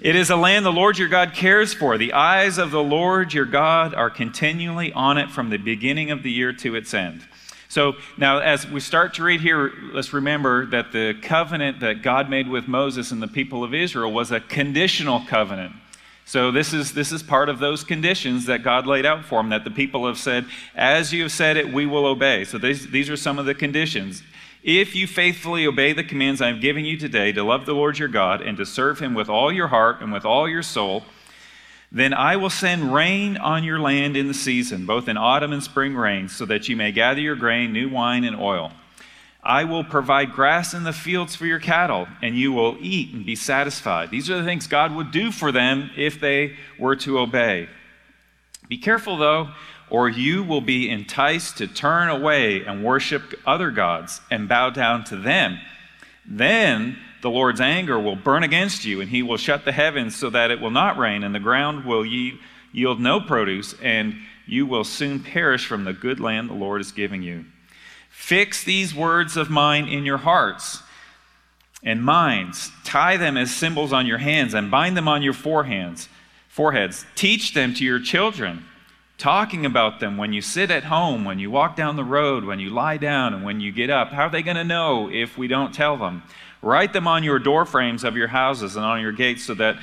It 0.00 0.16
is 0.16 0.30
a 0.30 0.36
land 0.36 0.64
the 0.64 0.72
Lord 0.72 0.96
your 0.96 1.08
God 1.08 1.34
cares 1.34 1.74
for. 1.74 1.98
The 1.98 2.14
eyes 2.14 2.56
of 2.56 2.70
the 2.70 2.82
Lord 2.82 3.34
your 3.34 3.44
God 3.44 3.94
are 3.94 4.08
continually 4.08 4.94
on 4.94 5.18
it 5.18 5.30
from 5.30 5.50
the 5.50 5.58
beginning 5.58 6.10
of 6.10 6.22
the 6.22 6.30
year 6.30 6.54
to 6.54 6.74
its 6.74 6.94
end. 6.94 7.22
So 7.68 7.96
now, 8.16 8.38
as 8.38 8.66
we 8.66 8.80
start 8.80 9.12
to 9.14 9.22
read 9.22 9.42
here, 9.42 9.70
let's 9.92 10.14
remember 10.14 10.64
that 10.66 10.92
the 10.92 11.18
covenant 11.20 11.80
that 11.80 12.02
God 12.02 12.30
made 12.30 12.48
with 12.48 12.66
Moses 12.66 13.12
and 13.12 13.22
the 13.22 13.28
people 13.28 13.62
of 13.62 13.74
Israel 13.74 14.10
was 14.10 14.32
a 14.32 14.40
conditional 14.40 15.20
covenant. 15.28 15.74
So 16.24 16.50
this 16.50 16.72
is 16.72 16.92
this 16.92 17.12
is 17.12 17.22
part 17.22 17.50
of 17.50 17.58
those 17.58 17.84
conditions 17.84 18.46
that 18.46 18.62
God 18.62 18.86
laid 18.86 19.04
out 19.04 19.24
for 19.24 19.40
them 19.40 19.50
that 19.50 19.64
the 19.64 19.70
people 19.70 20.06
have 20.06 20.16
said, 20.16 20.46
"As 20.74 21.12
you 21.12 21.24
have 21.24 21.32
said 21.32 21.58
it, 21.58 21.70
we 21.70 21.84
will 21.84 22.06
obey." 22.06 22.44
So 22.44 22.56
these, 22.56 22.86
these 22.86 23.10
are 23.10 23.16
some 23.16 23.38
of 23.38 23.44
the 23.46 23.54
conditions. 23.54 24.22
If 24.62 24.94
you 24.94 25.06
faithfully 25.06 25.66
obey 25.66 25.94
the 25.94 26.04
commands 26.04 26.42
I 26.42 26.50
am 26.50 26.60
giving 26.60 26.84
you 26.84 26.98
today 26.98 27.32
to 27.32 27.42
love 27.42 27.64
the 27.64 27.72
Lord 27.72 27.98
your 27.98 28.08
God 28.08 28.42
and 28.42 28.58
to 28.58 28.66
serve 28.66 28.98
him 28.98 29.14
with 29.14 29.30
all 29.30 29.50
your 29.50 29.68
heart 29.68 30.02
and 30.02 30.12
with 30.12 30.26
all 30.26 30.46
your 30.46 30.62
soul, 30.62 31.04
then 31.90 32.12
I 32.12 32.36
will 32.36 32.50
send 32.50 32.92
rain 32.92 33.38
on 33.38 33.64
your 33.64 33.80
land 33.80 34.18
in 34.18 34.28
the 34.28 34.34
season, 34.34 34.84
both 34.84 35.08
in 35.08 35.16
autumn 35.16 35.54
and 35.54 35.62
spring 35.62 35.96
rains, 35.96 36.36
so 36.36 36.44
that 36.44 36.68
you 36.68 36.76
may 36.76 36.92
gather 36.92 37.22
your 37.22 37.36
grain, 37.36 37.72
new 37.72 37.88
wine, 37.88 38.22
and 38.22 38.36
oil. 38.36 38.72
I 39.42 39.64
will 39.64 39.82
provide 39.82 40.32
grass 40.32 40.74
in 40.74 40.84
the 40.84 40.92
fields 40.92 41.34
for 41.34 41.46
your 41.46 41.58
cattle, 41.58 42.06
and 42.20 42.36
you 42.36 42.52
will 42.52 42.76
eat 42.80 43.14
and 43.14 43.24
be 43.24 43.36
satisfied. 43.36 44.10
These 44.10 44.28
are 44.28 44.36
the 44.36 44.44
things 44.44 44.66
God 44.66 44.94
would 44.94 45.10
do 45.10 45.32
for 45.32 45.50
them 45.50 45.90
if 45.96 46.20
they 46.20 46.56
were 46.78 46.96
to 46.96 47.18
obey. 47.18 47.68
Be 48.68 48.76
careful, 48.76 49.16
though, 49.16 49.48
or 49.90 50.08
you 50.08 50.42
will 50.42 50.60
be 50.60 50.88
enticed 50.88 51.58
to 51.58 51.66
turn 51.66 52.08
away 52.08 52.64
and 52.64 52.84
worship 52.84 53.34
other 53.44 53.70
gods 53.70 54.20
and 54.30 54.48
bow 54.48 54.70
down 54.70 55.04
to 55.04 55.16
them. 55.16 55.58
Then 56.24 56.96
the 57.22 57.30
Lord's 57.30 57.60
anger 57.60 57.98
will 57.98 58.16
burn 58.16 58.44
against 58.44 58.84
you, 58.84 59.00
and 59.00 59.10
he 59.10 59.22
will 59.22 59.36
shut 59.36 59.64
the 59.64 59.72
heavens 59.72 60.16
so 60.16 60.30
that 60.30 60.50
it 60.50 60.60
will 60.60 60.70
not 60.70 60.96
rain, 60.96 61.24
and 61.24 61.34
the 61.34 61.40
ground 61.40 61.84
will 61.84 62.06
yield 62.06 63.00
no 63.00 63.20
produce, 63.20 63.74
and 63.82 64.14
you 64.46 64.64
will 64.64 64.84
soon 64.84 65.20
perish 65.20 65.66
from 65.66 65.84
the 65.84 65.92
good 65.92 66.20
land 66.20 66.48
the 66.48 66.54
Lord 66.54 66.80
is 66.80 66.92
giving 66.92 67.22
you. 67.22 67.44
Fix 68.08 68.64
these 68.64 68.94
words 68.94 69.36
of 69.36 69.50
mine 69.50 69.88
in 69.88 70.04
your 70.04 70.18
hearts 70.18 70.82
and 71.82 72.04
minds. 72.04 72.70
Tie 72.84 73.16
them 73.16 73.36
as 73.36 73.54
symbols 73.54 73.92
on 73.92 74.06
your 74.06 74.18
hands 74.18 74.54
and 74.54 74.70
bind 74.70 74.96
them 74.96 75.08
on 75.08 75.22
your 75.22 75.32
foreheads. 75.32 76.08
Teach 77.14 77.54
them 77.54 77.74
to 77.74 77.84
your 77.84 78.00
children, 78.00 78.64
talking 79.20 79.66
about 79.66 80.00
them 80.00 80.16
when 80.16 80.32
you 80.32 80.40
sit 80.40 80.70
at 80.70 80.84
home, 80.84 81.24
when 81.24 81.38
you 81.38 81.50
walk 81.50 81.76
down 81.76 81.94
the 81.94 82.04
road, 82.04 82.44
when 82.44 82.58
you 82.58 82.70
lie 82.70 82.96
down, 82.96 83.34
and 83.34 83.44
when 83.44 83.60
you 83.60 83.70
get 83.70 83.90
up. 83.90 84.10
How 84.10 84.24
are 84.24 84.30
they 84.30 84.42
going 84.42 84.56
to 84.56 84.64
know 84.64 85.10
if 85.12 85.36
we 85.36 85.46
don't 85.46 85.72
tell 85.72 85.96
them? 85.96 86.22
Write 86.62 86.92
them 86.92 87.06
on 87.06 87.22
your 87.22 87.38
doorframes 87.38 88.02
of 88.02 88.16
your 88.16 88.28
houses 88.28 88.76
and 88.76 88.84
on 88.84 89.00
your 89.00 89.12
gates 89.12 89.44
so 89.44 89.54
that 89.54 89.76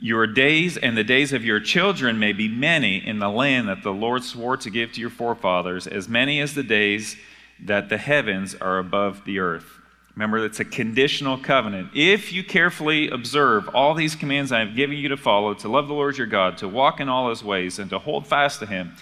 your 0.00 0.26
days 0.26 0.76
and 0.76 0.96
the 0.96 1.04
days 1.04 1.32
of 1.32 1.44
your 1.44 1.60
children 1.60 2.18
may 2.18 2.32
be 2.32 2.48
many 2.48 3.04
in 3.04 3.18
the 3.18 3.28
land 3.28 3.68
that 3.68 3.82
the 3.82 3.92
Lord 3.92 4.22
swore 4.22 4.56
to 4.58 4.70
give 4.70 4.92
to 4.92 5.00
your 5.00 5.10
forefathers, 5.10 5.86
as 5.86 6.08
many 6.08 6.40
as 6.40 6.54
the 6.54 6.62
days 6.62 7.16
that 7.60 7.88
the 7.88 7.98
heavens 7.98 8.54
are 8.54 8.78
above 8.78 9.24
the 9.24 9.38
earth. 9.38 9.80
Remember, 10.14 10.44
it's 10.44 10.60
a 10.60 10.64
conditional 10.64 11.36
covenant. 11.36 11.90
If 11.92 12.32
you 12.32 12.44
carefully 12.44 13.08
observe 13.08 13.68
all 13.74 13.94
these 13.94 14.14
commands 14.14 14.52
I 14.52 14.60
have 14.60 14.76
given 14.76 14.96
you 14.96 15.08
to 15.08 15.16
follow, 15.16 15.54
to 15.54 15.68
love 15.68 15.88
the 15.88 15.94
Lord 15.94 16.16
your 16.16 16.28
God, 16.28 16.58
to 16.58 16.68
walk 16.68 17.00
in 17.00 17.08
all 17.08 17.30
his 17.30 17.42
ways, 17.42 17.80
and 17.80 17.90
to 17.90 17.98
hold 17.98 18.26
fast 18.26 18.60
to 18.60 18.66
him, 18.66 18.94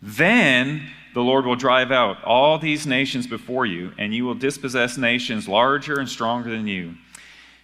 then 0.00 0.88
the 1.14 1.22
Lord 1.22 1.46
will 1.46 1.56
drive 1.56 1.90
out 1.90 2.22
all 2.22 2.58
these 2.58 2.86
nations 2.86 3.26
before 3.26 3.66
you, 3.66 3.92
and 3.98 4.14
you 4.14 4.24
will 4.24 4.34
dispossess 4.34 4.96
nations 4.96 5.48
larger 5.48 5.98
and 5.98 6.08
stronger 6.08 6.50
than 6.50 6.68
you. 6.68 6.94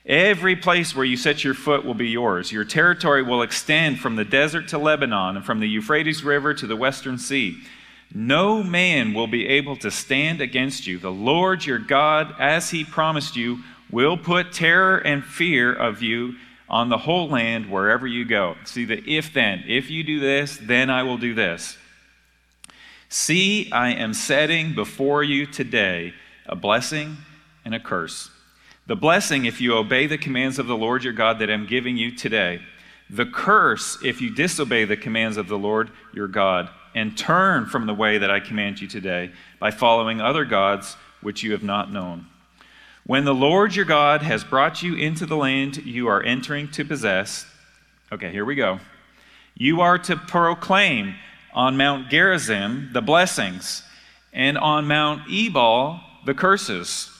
Every 0.05 0.57
place 0.57 0.97
where 0.97 1.05
you 1.05 1.17
set 1.17 1.45
your 1.45 1.55
foot 1.55 1.85
will 1.85 1.95
be 1.95 2.09
yours. 2.09 2.51
Your 2.51 2.65
territory 2.65 3.23
will 3.23 3.43
extend 3.43 4.01
from 4.01 4.17
the 4.17 4.25
desert 4.25 4.67
to 4.69 4.79
Lebanon, 4.79 5.37
and 5.37 5.45
from 5.45 5.61
the 5.61 5.69
Euphrates 5.69 6.25
River 6.25 6.53
to 6.55 6.67
the 6.67 6.75
western 6.75 7.19
sea. 7.19 7.59
No 8.15 8.63
man 8.63 9.15
will 9.15 9.27
be 9.27 9.49
able 9.49 9.77
to 9.77 9.91
stand 9.91 10.41
against 10.43 10.87
you. 10.87 10.99
The 10.99 11.11
Lord 11.11 11.65
your 11.65 11.79
God, 11.79 12.35
as 12.39 12.71
he 12.71 12.85
promised 12.85 13.37
you, 13.37 13.61
will 13.91 14.19
put 14.19 14.53
terror 14.53 14.99
and 14.99 15.25
fear 15.25 15.73
of 15.73 16.03
you 16.03 16.35
on 16.69 16.91
the 16.91 16.99
whole 16.99 17.29
land 17.29 17.71
wherever 17.71 18.07
you 18.07 18.25
go. 18.25 18.57
See 18.65 18.85
the 18.85 19.03
if 19.11 19.33
then. 19.33 19.65
If 19.67 19.91
you 19.91 20.05
do 20.05 20.21
this, 20.21 20.59
then 20.61 20.91
I 20.91 21.03
will 21.05 21.19
do 21.19 21.35
this. 21.35 21.79
See, 23.09 23.71
I 23.73 23.93
am 23.93 24.15
setting 24.15 24.75
before 24.75 25.23
you 25.23 25.47
today 25.47 26.15
a 26.47 26.57
blessing 26.57 27.17
and 27.65 27.75
a 27.75 27.81
curse. 27.81 28.31
The 28.87 28.97
blessing 28.97 29.47
if 29.47 29.61
you 29.61 29.75
obey 29.75 30.07
the 30.07 30.19
commands 30.19 30.59
of 30.59 30.67
the 30.67 30.77
Lord 30.77 31.05
your 31.05 31.13
God 31.13 31.39
that 31.39 31.51
I'm 31.51 31.67
giving 31.67 31.97
you 31.97 32.15
today. 32.15 32.61
The 33.09 33.27
curse 33.27 33.99
if 34.03 34.21
you 34.21 34.35
disobey 34.35 34.85
the 34.85 34.97
commands 34.97 35.37
of 35.37 35.49
the 35.49 35.59
Lord 35.59 35.91
your 36.13 36.29
God 36.29 36.69
and 36.95 37.17
turn 37.17 37.67
from 37.67 37.87
the 37.87 37.95
way 37.95 38.19
that 38.19 38.31
I 38.31 38.41
command 38.41 38.81
you 38.81 38.89
today 38.89 39.31
by 39.59 39.71
following 39.71 40.21
other 40.21 40.45
gods 40.45 40.97
which 41.21 41.43
you 41.43 41.53
have 41.53 41.63
not 41.63 41.93
known. 41.93 42.27
When 43.05 43.25
the 43.25 43.35
Lord 43.35 43.75
your 43.75 43.85
God 43.85 44.23
has 44.23 44.45
brought 44.45 44.83
you 44.83 44.95
into 44.95 45.27
the 45.27 45.37
land 45.37 45.79
you 45.79 46.09
are 46.09 46.23
entering 46.23 46.71
to 46.73 46.85
possess, 46.85 47.47
okay, 48.13 48.31
here 48.31 48.45
we 48.45 48.55
go. 48.55 48.79
You 49.55 49.81
are 49.81 49.99
to 49.99 50.17
proclaim 50.17 51.15
on 51.53 51.77
Mount 51.77 52.09
Gerizim 52.09 52.91
the 52.93 53.03
blessings, 53.03 53.83
and 54.33 54.57
on 54.57 54.87
Mount 54.87 55.23
Ebal 55.31 56.01
the 56.25 56.35
curses. 56.35 57.11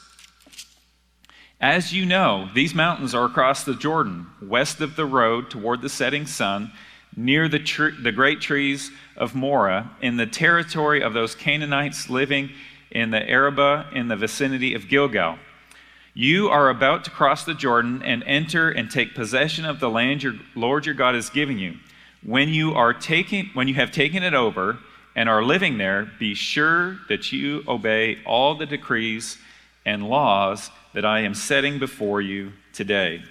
As 1.61 1.93
you 1.93 2.07
know, 2.07 2.49
these 2.55 2.75
mountains 2.75 3.15
are 3.15 3.25
across 3.25 3.65
the 3.65 3.75
Jordan, 3.75 4.27
west 4.41 4.81
of 4.81 4.97
the 4.97 5.07
road 5.07 5.51
toward 5.51 5.83
the 5.83 5.89
setting 5.89 6.27
sun 6.27 6.73
near 7.17 7.49
the, 7.49 7.59
tr- 7.59 7.91
the 8.03 8.13
great 8.13 8.41
trees 8.41 8.91
of 9.17 9.35
Moreh, 9.35 9.91
in 10.01 10.17
the 10.17 10.27
territory 10.27 11.03
of 11.03 11.13
those 11.13 11.35
Canaanites 11.35 12.09
living 12.09 12.51
in 12.91 13.11
the 13.11 13.29
Arabah 13.29 13.91
in 13.95 14.09
the 14.09 14.17
vicinity 14.17 14.75
of 14.75 14.89
Gilgal. 14.89 15.39
You 16.15 16.49
are 16.51 16.69
about 16.69 17.05
to 17.05 17.11
cross 17.11 17.45
the 17.45 17.55
Jordan 17.55 18.03
and 18.03 18.23
enter 18.25 18.71
and 18.71 18.91
take 18.91 19.15
possession 19.15 19.65
of 19.65 19.81
the 19.81 19.89
land 19.89 20.23
your 20.23 20.35
Lord 20.55 20.85
your 20.85 20.95
God 20.95 21.15
is 21.15 21.31
giving 21.31 21.59
you. 21.59 21.77
When 22.23 22.51
you 22.51 22.75
are 22.75 22.93
taking 22.93 23.51
when 23.55 23.67
you 23.67 23.75
have 23.75 23.93
taken 23.93 24.23
it 24.23 24.35
over 24.35 24.79
and 25.17 25.29
are 25.29 25.43
living 25.43 25.79
there, 25.79 26.11
be 26.19 26.35
sure 26.35 26.99
that 27.09 27.33
you 27.33 27.65
obey 27.67 28.19
all 28.27 28.55
the 28.55 28.67
decrees 28.67 29.39
and 29.87 30.09
laws 30.09 30.71
that 30.93 31.05
I 31.05 31.21
am 31.21 31.35
setting 31.35 31.79
before 31.79 32.21
you 32.21 32.53
today. 32.73 33.23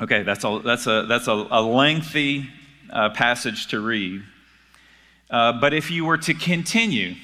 Okay, 0.00 0.22
that's 0.22 0.44
a, 0.44 0.60
that's 0.64 0.86
a, 0.86 1.06
that's 1.08 1.26
a, 1.26 1.46
a 1.50 1.60
lengthy 1.60 2.48
uh, 2.90 3.10
passage 3.10 3.66
to 3.68 3.80
read. 3.80 4.22
Uh, 5.28 5.52
but 5.60 5.74
if 5.74 5.90
you 5.90 6.04
were 6.04 6.18
to 6.18 6.34
continue 6.34 7.14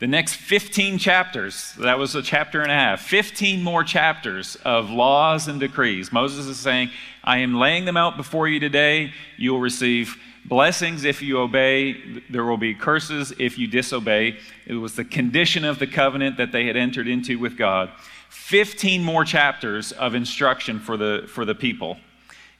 the 0.00 0.06
next 0.06 0.34
15 0.34 0.98
chapters, 0.98 1.74
that 1.78 1.98
was 1.98 2.14
a 2.14 2.22
chapter 2.22 2.60
and 2.60 2.70
a 2.70 2.74
half, 2.74 3.00
15 3.00 3.62
more 3.62 3.82
chapters 3.84 4.56
of 4.64 4.90
laws 4.90 5.48
and 5.48 5.60
decrees. 5.60 6.12
Moses 6.12 6.46
is 6.46 6.58
saying, 6.58 6.90
I 7.24 7.38
am 7.38 7.54
laying 7.54 7.86
them 7.86 7.96
out 7.96 8.18
before 8.18 8.48
you 8.48 8.60
today. 8.60 9.12
You 9.38 9.52
will 9.52 9.60
receive 9.60 10.16
blessings 10.44 11.04
if 11.04 11.22
you 11.22 11.38
obey, 11.38 12.22
there 12.28 12.44
will 12.44 12.56
be 12.56 12.74
curses 12.74 13.32
if 13.38 13.58
you 13.58 13.66
disobey. 13.66 14.38
It 14.66 14.74
was 14.74 14.94
the 14.94 15.04
condition 15.04 15.64
of 15.64 15.78
the 15.78 15.86
covenant 15.86 16.36
that 16.36 16.52
they 16.52 16.66
had 16.66 16.76
entered 16.76 17.08
into 17.08 17.38
with 17.38 17.56
God. 17.56 17.90
15 18.28 19.02
more 19.02 19.24
chapters 19.24 19.92
of 19.92 20.14
instruction 20.14 20.78
for 20.80 20.96
the, 20.96 21.24
for 21.28 21.44
the 21.44 21.54
people. 21.54 21.98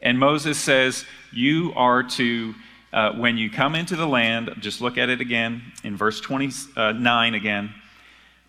And 0.02 0.18
Moses 0.18 0.58
says, 0.58 1.04
You 1.32 1.72
are 1.76 2.02
to, 2.02 2.54
uh, 2.92 3.12
when 3.12 3.36
you 3.36 3.50
come 3.50 3.74
into 3.74 3.96
the 3.96 4.06
land, 4.06 4.54
just 4.60 4.80
look 4.80 4.98
at 4.98 5.08
it 5.08 5.20
again 5.20 5.62
in 5.84 5.96
verse 5.96 6.20
29 6.20 7.34
again. 7.34 7.74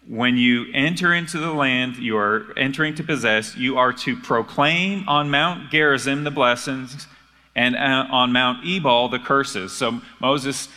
When 0.07 0.35
you 0.35 0.65
enter 0.73 1.13
into 1.13 1.37
the 1.37 1.53
land 1.53 1.97
you 1.97 2.17
are 2.17 2.53
entering 2.57 2.95
to 2.95 3.03
possess, 3.03 3.55
you 3.55 3.77
are 3.77 3.93
to 3.93 4.15
proclaim 4.15 5.07
on 5.07 5.29
Mount 5.29 5.69
Gerizim 5.69 6.23
the 6.23 6.31
blessings 6.31 7.07
and 7.55 7.75
uh, 7.75 8.07
on 8.09 8.31
Mount 8.31 8.65
Ebal 8.65 9.09
the 9.09 9.19
curses. 9.19 9.73
So 9.73 10.01
Moses, 10.19 10.69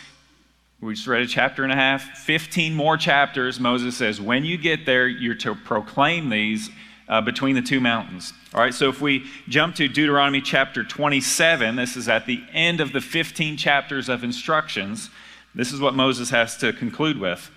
we 0.81 0.95
just 0.95 1.07
read 1.07 1.23
a 1.23 1.27
chapter 1.27 1.63
and 1.63 1.73
a 1.73 1.77
half, 1.77 2.03
15 2.19 2.75
more 2.75 2.99
chapters. 2.99 3.59
Moses 3.59 3.97
says, 3.97 4.21
when 4.21 4.45
you 4.45 4.59
get 4.59 4.85
there, 4.85 5.09
you're 5.09 5.37
to 5.37 5.55
proclaim 5.55 6.29
these 6.29 6.69
uh, 7.09 7.21
between 7.21 7.55
the 7.55 7.63
two 7.63 7.81
mountains. 7.81 8.33
All 8.55 8.61
right, 8.61 8.75
so 8.75 8.89
if 8.89 9.01
we 9.01 9.25
jump 9.49 9.75
to 9.77 9.89
Deuteronomy 9.89 10.41
chapter 10.41 10.85
27, 10.85 11.77
this 11.77 11.97
is 11.97 12.09
at 12.09 12.27
the 12.27 12.43
end 12.53 12.81
of 12.81 12.93
the 12.93 13.01
15 13.01 13.57
chapters 13.57 14.09
of 14.09 14.25
instructions. 14.25 15.11
This 15.55 15.73
is 15.73 15.81
what 15.81 15.95
Moses 15.95 16.31
has 16.31 16.57
to 16.59 16.73
conclude 16.73 17.19
with. 17.19 17.51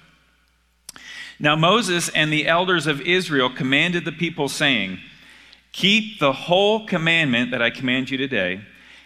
Now, 1.40 1.56
Moses 1.56 2.10
and 2.10 2.34
the 2.34 2.48
elders 2.48 2.88
of 2.88 3.00
Israel 3.02 3.50
commanded 3.50 4.06
the 4.06 4.12
people, 4.12 4.50
saying, 4.50 5.00
Keep 5.72 6.20
the 6.20 6.34
whole 6.34 6.88
commandment 6.88 7.52
that 7.52 7.62
I 7.62 7.70
command 7.70 8.10
you 8.10 8.18
today, 8.18 8.62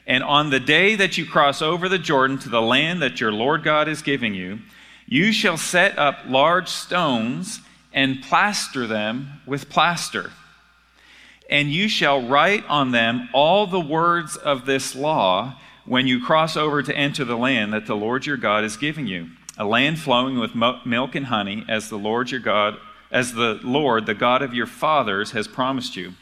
and 0.08 0.24
on 0.24 0.50
the 0.50 0.60
day 0.60 0.96
that 0.96 1.18
you 1.18 1.26
cross 1.26 1.62
over 1.62 1.90
the 1.90 2.00
Jordan 2.00 2.40
to 2.40 2.50
the 2.50 2.62
land 2.62 3.02
that 3.02 3.20
your 3.20 3.34
Lord 3.34 3.64
God 3.64 3.90
is 3.90 4.02
giving 4.02 4.34
you, 4.34 4.60
you 5.06 5.34
shall 5.34 5.58
set 5.58 6.00
up 6.00 6.20
large 6.26 6.70
stones 6.70 7.60
and 7.94 8.22
plaster 8.22 8.88
them 8.88 9.42
with 9.46 9.70
plaster. 9.70 10.32
And 11.50 11.70
you 11.70 11.90
shall 11.90 12.26
write 12.26 12.66
on 12.68 12.92
them 12.92 13.30
all 13.34 13.68
the 13.68 13.80
words 13.80 14.38
of 14.38 14.66
this 14.66 14.96
law 14.96 15.58
when 15.86 16.08
you 16.08 16.24
cross 16.24 16.56
over 16.56 16.82
to 16.82 16.96
enter 16.96 17.26
the 17.26 17.38
land 17.38 17.74
that 17.74 17.88
the 17.88 17.96
Lord 17.96 18.26
your 18.26 18.38
God 18.38 18.64
is 18.64 18.78
giving 18.78 19.08
you, 19.08 19.30
a 19.58 19.66
land 19.66 20.00
flowing 20.00 20.40
with 20.40 20.56
milk 20.56 21.16
and 21.16 21.26
honey, 21.26 21.66
as 21.68 21.90
the 21.90 21.98
Lord 21.98 22.32
your 22.32 22.40
God, 22.40 22.78
as 23.12 23.34
the 23.34 23.60
Lord, 23.64 24.06
the 24.06 24.14
God 24.14 24.42
of 24.42 24.54
your 24.54 24.68
fathers, 24.68 25.32
has 25.32 25.48
promised 25.48 25.98
you. 25.98 26.14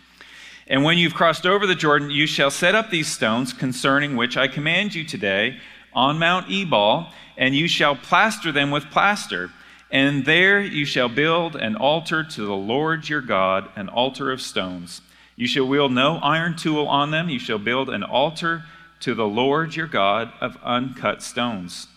And 0.65 0.83
when 0.83 0.97
you've 0.97 1.13
crossed 1.13 1.45
over 1.45 1.67
the 1.67 1.75
Jordan, 1.75 2.09
you 2.09 2.25
shall 2.25 2.51
set 2.51 2.73
up 2.73 2.89
these 2.89 3.07
stones 3.07 3.53
concerning 3.53 4.15
which 4.15 4.37
I 4.37 4.47
command 4.47 4.95
you 4.95 5.03
today 5.03 5.59
on 5.93 6.19
Mount 6.19 6.49
Ebal, 6.49 7.07
and 7.37 7.55
you 7.55 7.67
shall 7.67 7.95
plaster 7.95 8.51
them 8.51 8.71
with 8.71 8.85
plaster 8.91 9.51
and 9.91 10.25
there 10.25 10.61
you 10.61 10.85
shall 10.85 11.09
build 11.09 11.55
an 11.55 11.75
altar 11.75 12.23
to 12.23 12.45
the 12.45 12.53
Lord 12.53 13.09
your 13.09 13.21
God, 13.21 13.69
an 13.75 13.89
altar 13.89 14.31
of 14.31 14.41
stones. 14.41 15.01
You 15.35 15.47
shall 15.47 15.67
wield 15.67 15.91
no 15.91 16.17
iron 16.17 16.55
tool 16.55 16.87
on 16.87 17.11
them. 17.11 17.29
You 17.29 17.39
shall 17.39 17.57
build 17.57 17.89
an 17.89 18.03
altar 18.03 18.63
to 18.99 19.15
the 19.15 19.25
Lord 19.25 19.75
your 19.75 19.87
God 19.87 20.31
of 20.41 20.57
uncut 20.63 21.23
stones. 21.23 21.87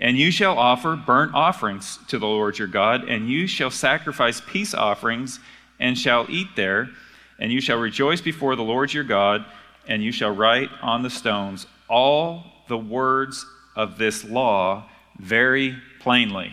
And 0.00 0.18
you 0.18 0.30
shall 0.30 0.58
offer 0.58 0.96
burnt 0.96 1.34
offerings 1.34 1.98
to 2.08 2.18
the 2.18 2.26
Lord 2.26 2.58
your 2.58 2.68
God, 2.68 3.06
and 3.08 3.28
you 3.28 3.46
shall 3.46 3.70
sacrifice 3.70 4.40
peace 4.40 4.72
offerings, 4.72 5.38
and 5.78 5.96
shall 5.96 6.26
eat 6.30 6.48
there. 6.56 6.88
And 7.38 7.52
you 7.52 7.60
shall 7.60 7.78
rejoice 7.78 8.20
before 8.20 8.56
the 8.56 8.62
Lord 8.62 8.92
your 8.92 9.04
God, 9.04 9.44
and 9.86 10.02
you 10.02 10.10
shall 10.10 10.34
write 10.34 10.70
on 10.82 11.02
the 11.02 11.10
stones 11.10 11.66
all 11.88 12.44
the 12.68 12.78
words 12.78 13.44
of 13.76 13.98
this 13.98 14.24
law 14.24 14.88
very 15.18 15.76
plainly. 16.00 16.52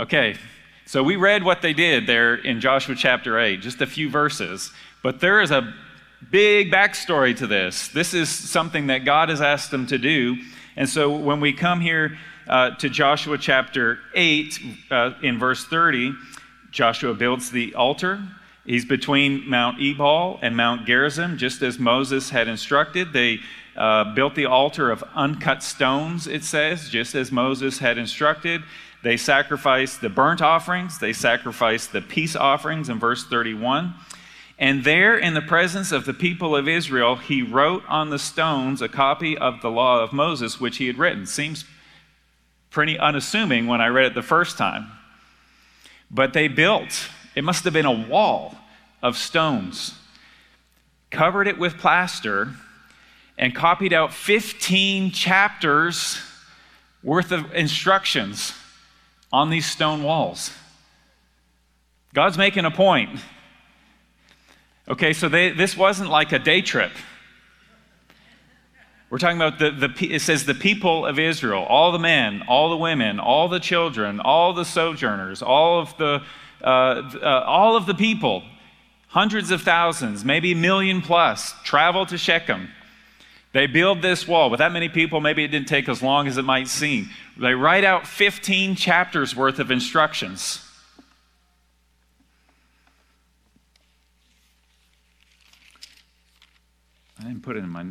Okay, 0.00 0.36
so 0.86 1.02
we 1.02 1.16
read 1.16 1.42
what 1.42 1.60
they 1.60 1.72
did 1.72 2.06
there 2.06 2.36
in 2.36 2.60
Joshua 2.60 2.94
chapter 2.94 3.36
8, 3.36 3.60
just 3.60 3.80
a 3.80 3.86
few 3.86 4.08
verses, 4.08 4.70
but 5.02 5.18
there 5.18 5.40
is 5.40 5.50
a 5.50 5.74
big 6.30 6.70
backstory 6.70 7.36
to 7.36 7.48
this. 7.48 7.88
This 7.88 8.14
is 8.14 8.28
something 8.28 8.86
that 8.86 9.04
God 9.04 9.28
has 9.28 9.40
asked 9.40 9.72
them 9.72 9.88
to 9.88 9.98
do. 9.98 10.36
And 10.76 10.88
so 10.88 11.10
when 11.10 11.40
we 11.40 11.52
come 11.52 11.80
here 11.80 12.16
uh, 12.46 12.76
to 12.76 12.88
Joshua 12.88 13.38
chapter 13.38 13.98
8, 14.14 14.60
uh, 14.92 15.10
in 15.20 15.36
verse 15.36 15.64
30, 15.64 16.14
Joshua 16.70 17.12
builds 17.12 17.50
the 17.50 17.74
altar. 17.74 18.22
He's 18.64 18.84
between 18.84 19.50
Mount 19.50 19.80
Ebal 19.80 20.38
and 20.42 20.56
Mount 20.56 20.86
Gerizim, 20.86 21.36
just 21.38 21.60
as 21.62 21.80
Moses 21.80 22.30
had 22.30 22.46
instructed. 22.46 23.12
They 23.12 23.40
uh, 23.76 24.14
built 24.14 24.36
the 24.36 24.46
altar 24.46 24.92
of 24.92 25.02
uncut 25.16 25.64
stones, 25.64 26.28
it 26.28 26.44
says, 26.44 26.88
just 26.88 27.16
as 27.16 27.32
Moses 27.32 27.78
had 27.78 27.98
instructed. 27.98 28.62
They 29.02 29.16
sacrificed 29.16 30.00
the 30.00 30.08
burnt 30.08 30.42
offerings, 30.42 30.98
they 30.98 31.12
sacrificed 31.12 31.92
the 31.92 32.02
peace 32.02 32.34
offerings 32.34 32.88
in 32.88 32.98
verse 32.98 33.24
31. 33.24 33.94
And 34.58 34.82
there, 34.82 35.16
in 35.16 35.34
the 35.34 35.40
presence 35.40 35.92
of 35.92 36.04
the 36.04 36.12
people 36.12 36.56
of 36.56 36.66
Israel, 36.66 37.14
he 37.14 37.42
wrote 37.42 37.84
on 37.88 38.10
the 38.10 38.18
stones 38.18 38.82
a 38.82 38.88
copy 38.88 39.38
of 39.38 39.60
the 39.60 39.70
law 39.70 40.02
of 40.02 40.12
Moses, 40.12 40.60
which 40.60 40.78
he 40.78 40.88
had 40.88 40.98
written. 40.98 41.26
Seems 41.26 41.64
pretty 42.70 42.98
unassuming 42.98 43.68
when 43.68 43.80
I 43.80 43.86
read 43.86 44.06
it 44.06 44.14
the 44.14 44.22
first 44.22 44.58
time. 44.58 44.88
But 46.10 46.32
they 46.32 46.48
built, 46.48 47.08
it 47.36 47.44
must 47.44 47.62
have 47.64 47.72
been 47.72 47.86
a 47.86 47.92
wall 47.92 48.56
of 49.00 49.16
stones, 49.16 49.94
covered 51.10 51.46
it 51.46 51.58
with 51.58 51.78
plaster, 51.78 52.48
and 53.36 53.54
copied 53.54 53.92
out 53.92 54.12
15 54.12 55.12
chapters 55.12 56.20
worth 57.04 57.30
of 57.30 57.54
instructions 57.54 58.52
on 59.32 59.50
these 59.50 59.66
stone 59.66 60.02
walls. 60.02 60.52
God's 62.14 62.38
making 62.38 62.64
a 62.64 62.70
point. 62.70 63.20
Okay, 64.88 65.12
so 65.12 65.28
they, 65.28 65.50
this 65.50 65.76
wasn't 65.76 66.08
like 66.08 66.32
a 66.32 66.38
day 66.38 66.62
trip. 66.62 66.92
We're 69.10 69.18
talking 69.18 69.36
about 69.38 69.58
the, 69.58 69.70
the, 69.70 70.14
it 70.14 70.20
says 70.20 70.44
the 70.44 70.54
people 70.54 71.06
of 71.06 71.18
Israel, 71.18 71.64
all 71.64 71.92
the 71.92 71.98
men, 71.98 72.42
all 72.46 72.70
the 72.70 72.76
women, 72.76 73.18
all 73.18 73.48
the 73.48 73.60
children, 73.60 74.20
all 74.20 74.52
the 74.52 74.64
sojourners, 74.64 75.42
all 75.42 75.80
of 75.80 75.96
the, 75.96 76.22
uh, 76.62 76.66
uh, 76.66 77.44
all 77.46 77.76
of 77.76 77.86
the 77.86 77.94
people, 77.94 78.42
hundreds 79.08 79.50
of 79.50 79.62
thousands, 79.62 80.24
maybe 80.24 80.52
a 80.52 80.56
million 80.56 81.00
plus, 81.00 81.54
travel 81.64 82.04
to 82.06 82.18
Shechem. 82.18 82.68
They 83.52 83.66
build 83.66 84.02
this 84.02 84.28
wall. 84.28 84.50
With 84.50 84.58
that 84.58 84.72
many 84.72 84.88
people, 84.88 85.20
maybe 85.20 85.42
it 85.42 85.48
didn't 85.48 85.68
take 85.68 85.88
as 85.88 86.02
long 86.02 86.26
as 86.26 86.36
it 86.36 86.44
might 86.44 86.68
seem. 86.68 87.10
They 87.38 87.54
write 87.54 87.84
out 87.84 88.06
15 88.06 88.74
chapters 88.74 89.34
worth 89.34 89.58
of 89.58 89.70
instructions. 89.70 90.64
I 97.18 97.24
didn't 97.24 97.42
put 97.42 97.56
it 97.56 97.64
in 97.64 97.70
my. 97.70 97.86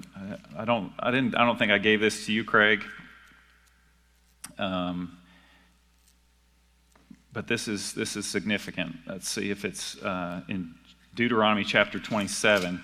I 0.58 0.64
don't. 0.64 0.94
I 1.00 1.12
didn't. 1.12 1.36
I 1.36 1.46
don't 1.46 1.60
think 1.60 1.72
I 1.72 1.80
gave 1.80 2.00
this 2.00 2.26
to 2.28 2.34
you, 2.34 2.46
Craig. 2.46 2.84
Um, 4.58 5.18
but 7.34 7.48
this 7.48 7.68
is 7.68 7.94
this 7.94 8.16
is 8.16 8.26
significant. 8.26 8.96
Let's 9.06 9.28
see 9.28 9.52
if 9.52 9.66
it's 9.66 9.98
uh, 10.02 10.42
in 10.48 10.76
Deuteronomy 11.14 11.66
chapter 11.66 12.00
27. 12.00 12.82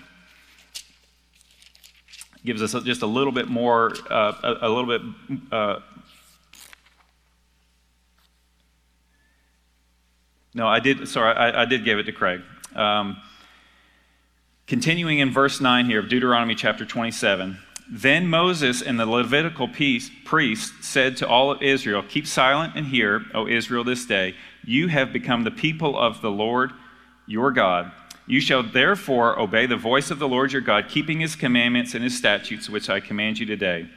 Gives 2.45 2.62
us 2.62 2.73
just 2.84 3.01
a 3.01 3.08
little 3.08 3.32
bit 3.32 3.47
more, 3.47 3.93
uh, 4.10 4.34
a, 4.43 4.67
a, 4.67 4.69
little 4.69 4.86
bit. 4.99 5.01
Uh, 5.51 5.79
no, 10.53 10.67
I 10.67 10.79
did. 10.79 11.08
Sorry, 11.08 11.34
I, 11.34 11.62
I, 11.62 11.65
did 11.65 11.86
give 11.86 11.99
it 11.99 12.03
to 12.03 12.12
Craig. 12.12 12.41
Um, 12.75 13.17
Continuing 14.65 15.19
in 15.19 15.29
verse 15.29 15.60
9 15.60 15.86
here 15.86 15.99
of 15.99 16.08
Deuteronomy 16.08 16.56
chapter 16.56 16.86
27. 16.86 17.60
Then 17.91 18.27
Moses 18.27 18.82
and 18.82 18.97
the 18.97 19.06
Levitical 19.06 19.67
priests 19.67 20.71
said 20.88 21.17
to 21.17 21.27
all 21.27 21.51
of 21.51 21.62
Israel, 21.62 22.01
Keep 22.01 22.25
silent 22.25 22.73
and 22.75 22.88
hear, 22.88 23.25
O 23.34 23.45
Israel, 23.45 23.84
this 23.84 24.06
day. 24.06 24.36
You 24.63 24.88
have 24.88 25.12
become 25.12 25.43
the 25.43 25.51
people 25.51 25.99
of 25.99 26.21
the 26.21 26.32
Lord 26.32 26.71
your 27.27 27.51
God. 27.51 27.91
You 28.26 28.40
shall 28.40 28.64
therefore 28.64 29.38
obey 29.38 29.66
the 29.66 29.76
voice 29.76 30.10
of 30.10 30.20
the 30.20 30.28
Lord 30.28 30.52
your 30.52 30.62
God, 30.62 30.88
keeping 30.90 31.20
his 31.20 31.36
commandments 31.36 31.94
and 31.94 32.04
his 32.04 32.18
statutes, 32.18 32.70
which 32.70 32.90
I 32.90 33.00
command 33.00 33.40
you 33.40 33.46
today. 33.46 33.88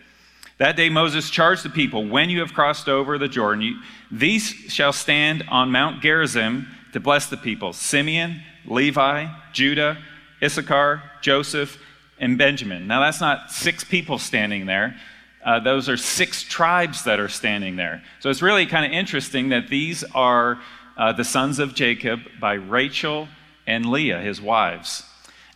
That 0.59 0.77
day 0.77 0.89
Moses 0.89 1.31
charged 1.31 1.65
the 1.65 1.71
people, 1.71 2.07
When 2.09 2.31
you 2.31 2.41
have 2.41 2.55
crossed 2.55 2.89
over 2.89 3.19
the 3.19 3.29
Jordan, 3.29 3.63
you, 3.63 3.81
these 4.11 4.45
shall 4.49 4.93
stand 4.93 5.45
on 5.49 5.71
Mount 5.71 6.03
Gerizim 6.03 6.67
to 6.93 7.01
bless 7.01 7.27
the 7.27 7.37
people 7.37 7.73
Simeon, 7.73 8.43
Levi, 8.65 9.27
Judah, 9.53 9.99
Issachar, 10.43 11.03
Joseph, 11.21 11.79
and 12.19 12.39
Benjamin. 12.39 12.87
Now, 12.87 13.01
that's 13.01 13.21
not 13.21 13.51
six 13.53 13.85
people 13.85 14.19
standing 14.19 14.67
there. 14.67 14.97
Uh, 15.45 15.61
those 15.61 15.89
are 15.89 15.97
six 15.97 16.43
tribes 16.43 17.05
that 17.05 17.21
are 17.21 17.29
standing 17.29 17.77
there. 17.77 18.03
So 18.21 18.31
it's 18.31 18.43
really 18.43 18.67
kind 18.67 18.85
of 18.85 18.93
interesting 18.93 19.51
that 19.51 19.69
these 19.69 20.03
are 20.15 20.59
uh, 20.97 21.13
the 21.13 21.23
sons 21.23 21.59
of 21.59 21.75
Jacob 21.75 22.21
by 22.41 22.55
Rachel 22.55 23.29
and 23.67 23.87
Leah, 23.87 24.21
his 24.21 24.41
wives. 24.41 25.05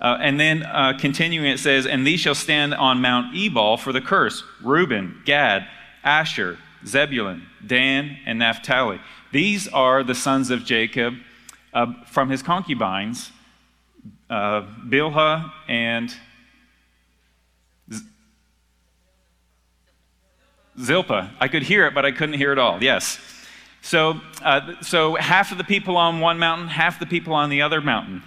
Uh, 0.00 0.16
and 0.20 0.40
then 0.40 0.62
uh, 0.62 0.94
continuing, 0.98 1.50
it 1.50 1.58
says, 1.58 1.86
And 1.86 2.06
these 2.06 2.20
shall 2.20 2.34
stand 2.34 2.74
on 2.74 3.00
Mount 3.00 3.36
Ebal 3.36 3.76
for 3.76 3.92
the 3.92 4.00
curse 4.00 4.42
Reuben, 4.62 5.20
Gad, 5.24 5.66
Asher, 6.02 6.58
Zebulun, 6.86 7.46
Dan, 7.66 8.16
and 8.24 8.38
Naphtali. 8.38 9.00
These 9.32 9.68
are 9.68 10.02
the 10.02 10.14
sons 10.14 10.50
of 10.50 10.64
Jacob 10.64 11.14
uh, 11.74 11.92
from 12.06 12.30
his 12.30 12.42
concubines 12.42 13.30
uh, 14.30 14.62
Bilhah 14.86 15.52
and 15.68 16.14
Zilpah. 20.80 21.30
I 21.40 21.48
could 21.48 21.64
hear 21.64 21.86
it, 21.86 21.94
but 21.94 22.06
I 22.06 22.12
couldn't 22.12 22.36
hear 22.36 22.52
it 22.52 22.58
all. 22.58 22.82
Yes. 22.82 23.18
So, 23.82 24.20
uh, 24.42 24.80
so 24.82 25.14
half 25.14 25.52
of 25.52 25.58
the 25.58 25.64
people 25.64 25.96
on 25.96 26.20
one 26.20 26.38
mountain, 26.38 26.68
half 26.68 26.98
the 26.98 27.06
people 27.06 27.32
on 27.32 27.50
the 27.50 27.62
other 27.62 27.80
mountain. 27.80 28.22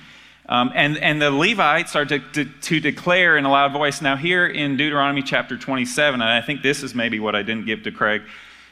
Um, 0.50 0.72
and, 0.76 0.98
and 0.98 1.22
the 1.22 1.32
Levites 1.32 1.96
are 1.96 2.06
to, 2.06 2.20
to, 2.20 2.46
to, 2.46 2.80
declare 2.82 3.38
in 3.38 3.46
a 3.46 3.52
loud 3.52 3.72
voice. 3.72 4.02
Now, 4.02 4.18
here 4.18 4.46
in 4.46 4.76
Deuteronomy 4.76 5.22
chapter 5.22 5.58
27, 5.58 6.22
and 6.22 6.30
I 6.30 6.42
think 6.42 6.62
this 6.62 6.84
is 6.84 6.94
maybe 6.94 7.20
what 7.20 7.34
I 7.34 7.44
didn't 7.44 7.66
give 7.66 7.84
to 7.84 7.92
Craig, 7.92 8.24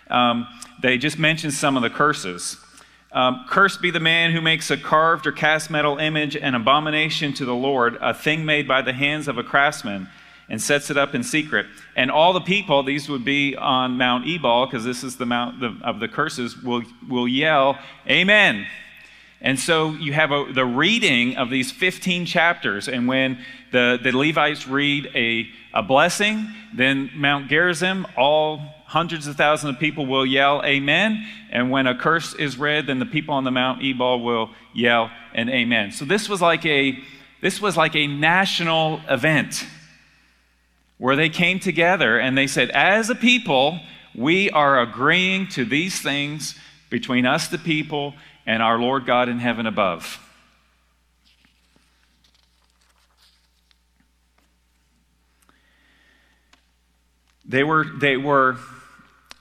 um, 0.09 0.47
they 0.81 0.97
just 0.97 1.17
mentioned 1.17 1.53
some 1.53 1.77
of 1.77 1.83
the 1.83 1.89
curses. 1.89 2.57
Um, 3.13 3.45
Cursed 3.49 3.81
be 3.81 3.91
the 3.91 3.99
man 4.01 4.31
who 4.31 4.41
makes 4.41 4.69
a 4.69 4.77
carved 4.77 5.27
or 5.27 5.31
cast 5.31 5.69
metal 5.69 5.97
image, 5.97 6.35
an 6.35 6.55
abomination 6.55 7.33
to 7.33 7.45
the 7.45 7.55
Lord, 7.55 7.97
a 8.01 8.13
thing 8.13 8.45
made 8.45 8.67
by 8.67 8.81
the 8.81 8.93
hands 8.93 9.27
of 9.27 9.37
a 9.37 9.43
craftsman, 9.43 10.09
and 10.51 10.61
sets 10.61 10.89
it 10.89 10.97
up 10.97 11.15
in 11.15 11.23
secret. 11.23 11.65
And 11.95 12.11
all 12.11 12.33
the 12.33 12.41
people, 12.41 12.83
these 12.83 13.07
would 13.07 13.23
be 13.23 13.55
on 13.55 13.97
Mount 13.97 14.27
Ebal, 14.27 14.65
because 14.65 14.83
this 14.83 15.01
is 15.01 15.15
the 15.15 15.25
mount 15.25 15.63
of 15.81 16.01
the 16.01 16.09
curses, 16.09 16.61
will, 16.61 16.83
will 17.07 17.27
yell, 17.27 17.79
Amen. 18.07 18.67
And 19.39 19.57
so 19.57 19.91
you 19.91 20.11
have 20.11 20.31
a, 20.31 20.51
the 20.53 20.65
reading 20.65 21.37
of 21.37 21.49
these 21.49 21.71
15 21.71 22.25
chapters, 22.25 22.89
and 22.89 23.07
when 23.07 23.39
the, 23.71 23.97
the 24.03 24.11
Levites 24.11 24.67
read 24.67 25.09
a, 25.15 25.47
a 25.73 25.81
blessing, 25.81 26.47
then 26.75 27.09
Mount 27.15 27.47
Gerizim, 27.49 28.05
all 28.17 28.57
hundreds 28.85 29.27
of 29.27 29.37
thousands 29.37 29.73
of 29.73 29.79
people 29.79 30.05
will 30.05 30.25
yell 30.25 30.61
amen. 30.65 31.25
And 31.49 31.71
when 31.71 31.87
a 31.87 31.97
curse 31.97 32.35
is 32.35 32.57
read, 32.57 32.87
then 32.87 32.99
the 32.99 33.05
people 33.05 33.33
on 33.33 33.45
the 33.45 33.51
Mount 33.51 33.81
Ebal 33.81 34.21
will 34.21 34.49
yell 34.73 35.09
an 35.33 35.49
amen. 35.49 35.93
So 35.93 36.03
this 36.03 36.27
was 36.27 36.41
like 36.41 36.65
a 36.65 36.99
this 37.39 37.59
was 37.59 37.75
like 37.75 37.95
a 37.95 38.05
national 38.05 39.01
event 39.09 39.65
where 41.01 41.15
they 41.15 41.29
came 41.29 41.59
together 41.59 42.19
and 42.19 42.37
they 42.37 42.45
said, 42.45 42.69
as 42.69 43.09
a 43.09 43.15
people, 43.15 43.79
we 44.13 44.51
are 44.51 44.79
agreeing 44.79 45.47
to 45.47 45.65
these 45.65 45.99
things 45.99 46.53
between 46.91 47.25
us, 47.25 47.47
the 47.47 47.57
people, 47.57 48.13
and 48.45 48.61
our 48.61 48.77
Lord 48.77 49.07
God 49.07 49.27
in 49.27 49.39
heaven 49.39 49.65
above. 49.65 50.19
They 57.45 57.63
were, 57.63 57.83
they 57.99 58.15
were 58.15 58.57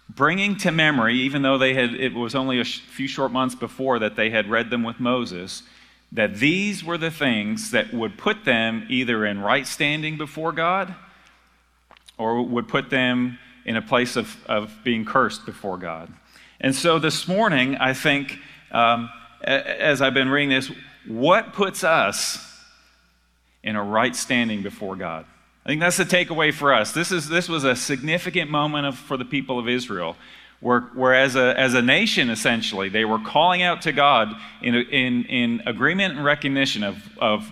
bringing 0.09 0.57
to 0.57 0.73
memory, 0.73 1.17
even 1.17 1.43
though 1.43 1.59
they 1.59 1.75
had, 1.75 1.93
it 1.93 2.15
was 2.15 2.35
only 2.35 2.59
a 2.59 2.65
few 2.65 3.07
short 3.07 3.33
months 3.33 3.55
before 3.55 3.99
that 3.99 4.17
they 4.17 4.31
had 4.31 4.49
read 4.49 4.71
them 4.71 4.83
with 4.83 4.99
Moses, 4.99 5.63
that 6.11 6.37
these 6.37 6.83
were 6.83 6.97
the 6.97 7.11
things 7.11 7.71
that 7.73 7.93
would 7.93 8.17
put 8.17 8.47
them 8.47 8.87
either 8.89 9.27
in 9.27 9.41
right 9.41 9.67
standing 9.67 10.17
before 10.17 10.53
God 10.53 10.95
or 12.21 12.43
would 12.43 12.69
put 12.69 12.91
them 12.91 13.39
in 13.65 13.77
a 13.77 13.83
place 13.83 14.17
of, 14.17 14.37
of 14.47 14.73
being 14.85 15.05
cursed 15.05 15.47
before 15.47 15.79
God. 15.79 16.13
And 16.61 16.75
so 16.75 16.99
this 16.99 17.27
morning, 17.27 17.77
I 17.77 17.95
think, 17.95 18.37
um, 18.71 19.09
as 19.43 20.03
I've 20.03 20.15
been 20.15 20.29
reading 20.29 20.51
this, 20.51 20.71
what 21.07 21.55
puts 21.55 21.83
us 21.83 22.47
in 23.63 23.77
a 23.77 23.83
right 23.83 24.15
standing 24.15 24.63
before 24.63 24.97
God. 24.97 25.25
I 25.65 25.69
think 25.69 25.81
that's 25.81 25.97
the 25.97 26.05
takeaway 26.05 26.53
for 26.53 26.73
us. 26.73 26.93
This, 26.93 27.13
is, 27.13 27.29
this 27.29 27.49
was 27.49 27.65
a 27.65 27.77
significant 27.77 28.51
moment 28.51 28.87
of, 28.87 28.97
for 28.97 29.17
the 29.17 29.25
people 29.25 29.59
of 29.59 29.69
Israel, 29.69 30.17
where, 30.61 30.81
where 30.95 31.15
as, 31.15 31.37
a, 31.37 31.59
as 31.59 31.75
a 31.75 31.83
nation, 31.83 32.31
essentially, 32.31 32.89
they 32.89 33.05
were 33.05 33.19
calling 33.19 33.63
out 33.63 33.83
to 33.83 33.93
God 33.93 34.35
in, 34.63 34.75
in, 34.75 35.25
in 35.25 35.63
agreement 35.67 36.17
and 36.17 36.25
recognition 36.25 36.83
of, 36.83 36.97
of 37.19 37.51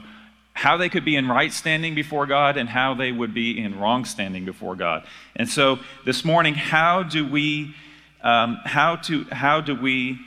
how 0.59 0.77
they 0.77 0.89
could 0.89 1.05
be 1.05 1.15
in 1.15 1.29
right 1.29 1.53
standing 1.53 1.95
before 1.95 2.27
God 2.27 2.57
and 2.57 2.69
how 2.69 2.93
they 2.93 3.13
would 3.13 3.33
be 3.33 3.63
in 3.63 3.79
wrong 3.79 4.05
standing 4.05 4.45
before 4.45 4.75
God. 4.75 5.07
And 5.37 5.49
so 5.49 5.79
this 6.05 6.25
morning, 6.25 6.55
how 6.55 7.05
do 7.05 7.25
we, 7.25 7.77
um, 8.25 8.59
how, 8.65 8.97
to, 8.97 9.23
how 9.31 9.61
do 9.61 9.77
we 9.77 10.19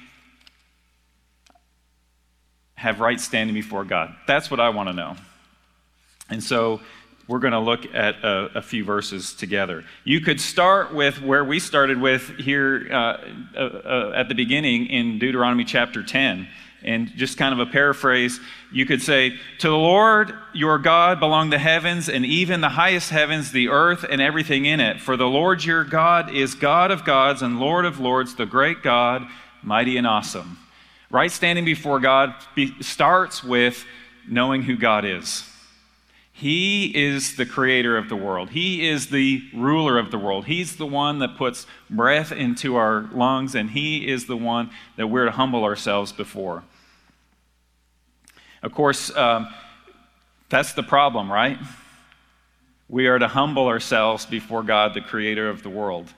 have 2.76 3.02
right 3.02 3.20
standing 3.20 3.54
before 3.54 3.84
God? 3.84 4.16
That's 4.26 4.50
what 4.50 4.62
I 4.62 4.70
want 4.70 4.88
to 4.88 4.94
know. 4.94 5.18
And 6.30 6.42
so 6.42 6.80
we're 7.28 7.40
going 7.40 7.52
to 7.52 7.60
look 7.60 7.94
at 7.94 8.24
a, 8.24 8.60
a, 8.60 8.62
few 8.62 8.86
verses 8.86 9.34
together. 9.34 9.84
You 10.06 10.22
could 10.22 10.40
start 10.40 10.94
with 10.94 11.22
where 11.22 11.44
we 11.44 11.60
started 11.60 12.00
with 12.00 12.38
here 12.38 12.88
uh, 12.90 13.18
uh, 13.54 13.60
uh, 13.60 14.14
at 14.16 14.30
the 14.30 14.36
beginning 14.36 14.86
in 14.86 15.20
Deuteronomy 15.20 15.66
chapter 15.66 16.02
10. 16.02 16.48
And 16.84 17.10
just 17.16 17.38
kind 17.38 17.54
of 17.54 17.60
a 17.66 17.72
paraphrase, 17.72 18.40
you 18.72 18.86
could 18.86 19.02
say, 19.02 19.38
To 19.60 19.70
the 19.70 19.78
Lord 19.78 20.34
your 20.54 20.80
God 20.80 21.20
belong 21.20 21.52
the 21.52 21.60
heavens, 21.60 22.10
and 22.10 22.26
even 22.26 22.62
the 22.62 22.70
highest 22.70 23.12
heavens, 23.12 23.52
the 23.52 23.70
earth, 23.70 24.04
and 24.10 24.20
everything 24.20 24.66
in 24.66 24.80
it. 24.80 25.00
For 25.00 25.16
the 25.16 25.28
Lord 25.28 25.64
your 25.64 25.84
God 25.84 26.34
is 26.34 26.56
God 26.56 26.90
of 26.90 27.06
gods 27.06 27.42
and 27.42 27.60
Lord 27.60 27.86
of 27.86 28.00
lords, 28.00 28.36
the 28.36 28.46
great 28.48 28.82
God, 28.82 29.28
mighty 29.62 29.98
and 29.98 30.08
awesome. 30.08 30.58
Right 31.12 31.32
standing 31.32 31.66
before 31.66 32.00
God 32.00 32.34
starts 32.80 33.44
with 33.44 33.86
knowing 34.28 34.64
who 34.64 34.78
God 34.78 35.06
is. 35.06 35.44
He 36.42 36.88
is 36.96 37.36
the 37.36 37.46
creator 37.46 37.98
of 37.98 38.10
the 38.10 38.16
world. 38.16 38.50
He 38.50 38.90
is 38.90 39.12
the 39.12 39.44
ruler 39.54 40.00
of 40.00 40.10
the 40.10 40.18
world. 40.18 40.46
He's 40.46 40.78
the 40.78 40.88
one 40.88 41.20
that 41.20 41.38
puts 41.38 41.68
breath 41.88 42.32
into 42.32 42.78
our 42.78 43.08
lungs, 43.14 43.54
and 43.54 43.70
He 43.70 44.08
is 44.08 44.26
the 44.26 44.36
one 44.36 44.72
that 44.96 45.06
we're 45.06 45.26
to 45.26 45.32
humble 45.32 45.64
ourselves 45.64 46.12
before. 46.12 46.64
Of 48.64 48.74
course, 48.74 49.16
um, 49.16 49.48
that's 50.50 50.74
the 50.74 50.84
problem, 50.84 51.32
right? 51.32 51.58
We 52.90 53.08
are 53.08 53.18
to 53.18 53.28
humble 53.28 53.68
ourselves 53.68 54.26
before 54.26 54.64
God, 54.64 54.94
the 54.94 55.02
creator 55.02 55.50
of 55.50 55.64
the 55.64 55.70
world. 55.70 56.12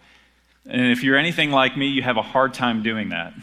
And 0.65 0.91
if 0.91 1.03
you're 1.03 1.17
anything 1.17 1.51
like 1.51 1.77
me, 1.77 1.87
you 1.87 2.01
have 2.01 2.17
a 2.17 2.21
hard 2.21 2.53
time 2.53 2.83
doing 2.83 3.09
that. 3.09 3.33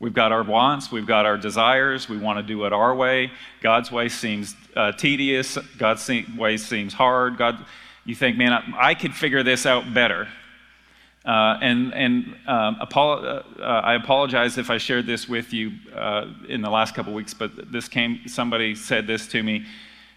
We've 0.00 0.14
got 0.14 0.30
our 0.30 0.44
wants, 0.44 0.92
we've 0.92 1.06
got 1.06 1.26
our 1.26 1.36
desires, 1.36 2.08
we 2.08 2.18
want 2.18 2.38
to 2.38 2.42
do 2.44 2.64
it 2.64 2.72
our 2.72 2.94
way. 2.94 3.32
God's 3.60 3.90
way 3.90 4.08
seems 4.08 4.54
uh, 4.76 4.92
tedious, 4.92 5.58
God's 5.76 6.08
way 6.36 6.56
seems 6.56 6.94
hard. 6.94 7.36
God, 7.36 7.64
you 8.04 8.14
think, 8.14 8.36
man, 8.36 8.52
I, 8.52 8.90
I 8.90 8.94
could 8.94 9.14
figure 9.14 9.42
this 9.42 9.66
out 9.66 9.92
better. 9.92 10.28
Uh, 11.28 11.58
and 11.60 11.92
and 11.92 12.34
um, 12.46 12.78
uh, 12.80 13.42
I 13.62 13.94
apologize 13.94 14.56
if 14.56 14.70
I 14.70 14.78
shared 14.78 15.06
this 15.06 15.28
with 15.28 15.52
you 15.52 15.72
uh, 15.94 16.28
in 16.48 16.62
the 16.62 16.70
last 16.70 16.94
couple 16.94 17.12
weeks, 17.12 17.34
but 17.34 17.70
this 17.70 17.86
came, 17.86 18.20
somebody 18.26 18.74
said 18.74 19.06
this 19.06 19.26
to 19.28 19.42
me 19.42 19.66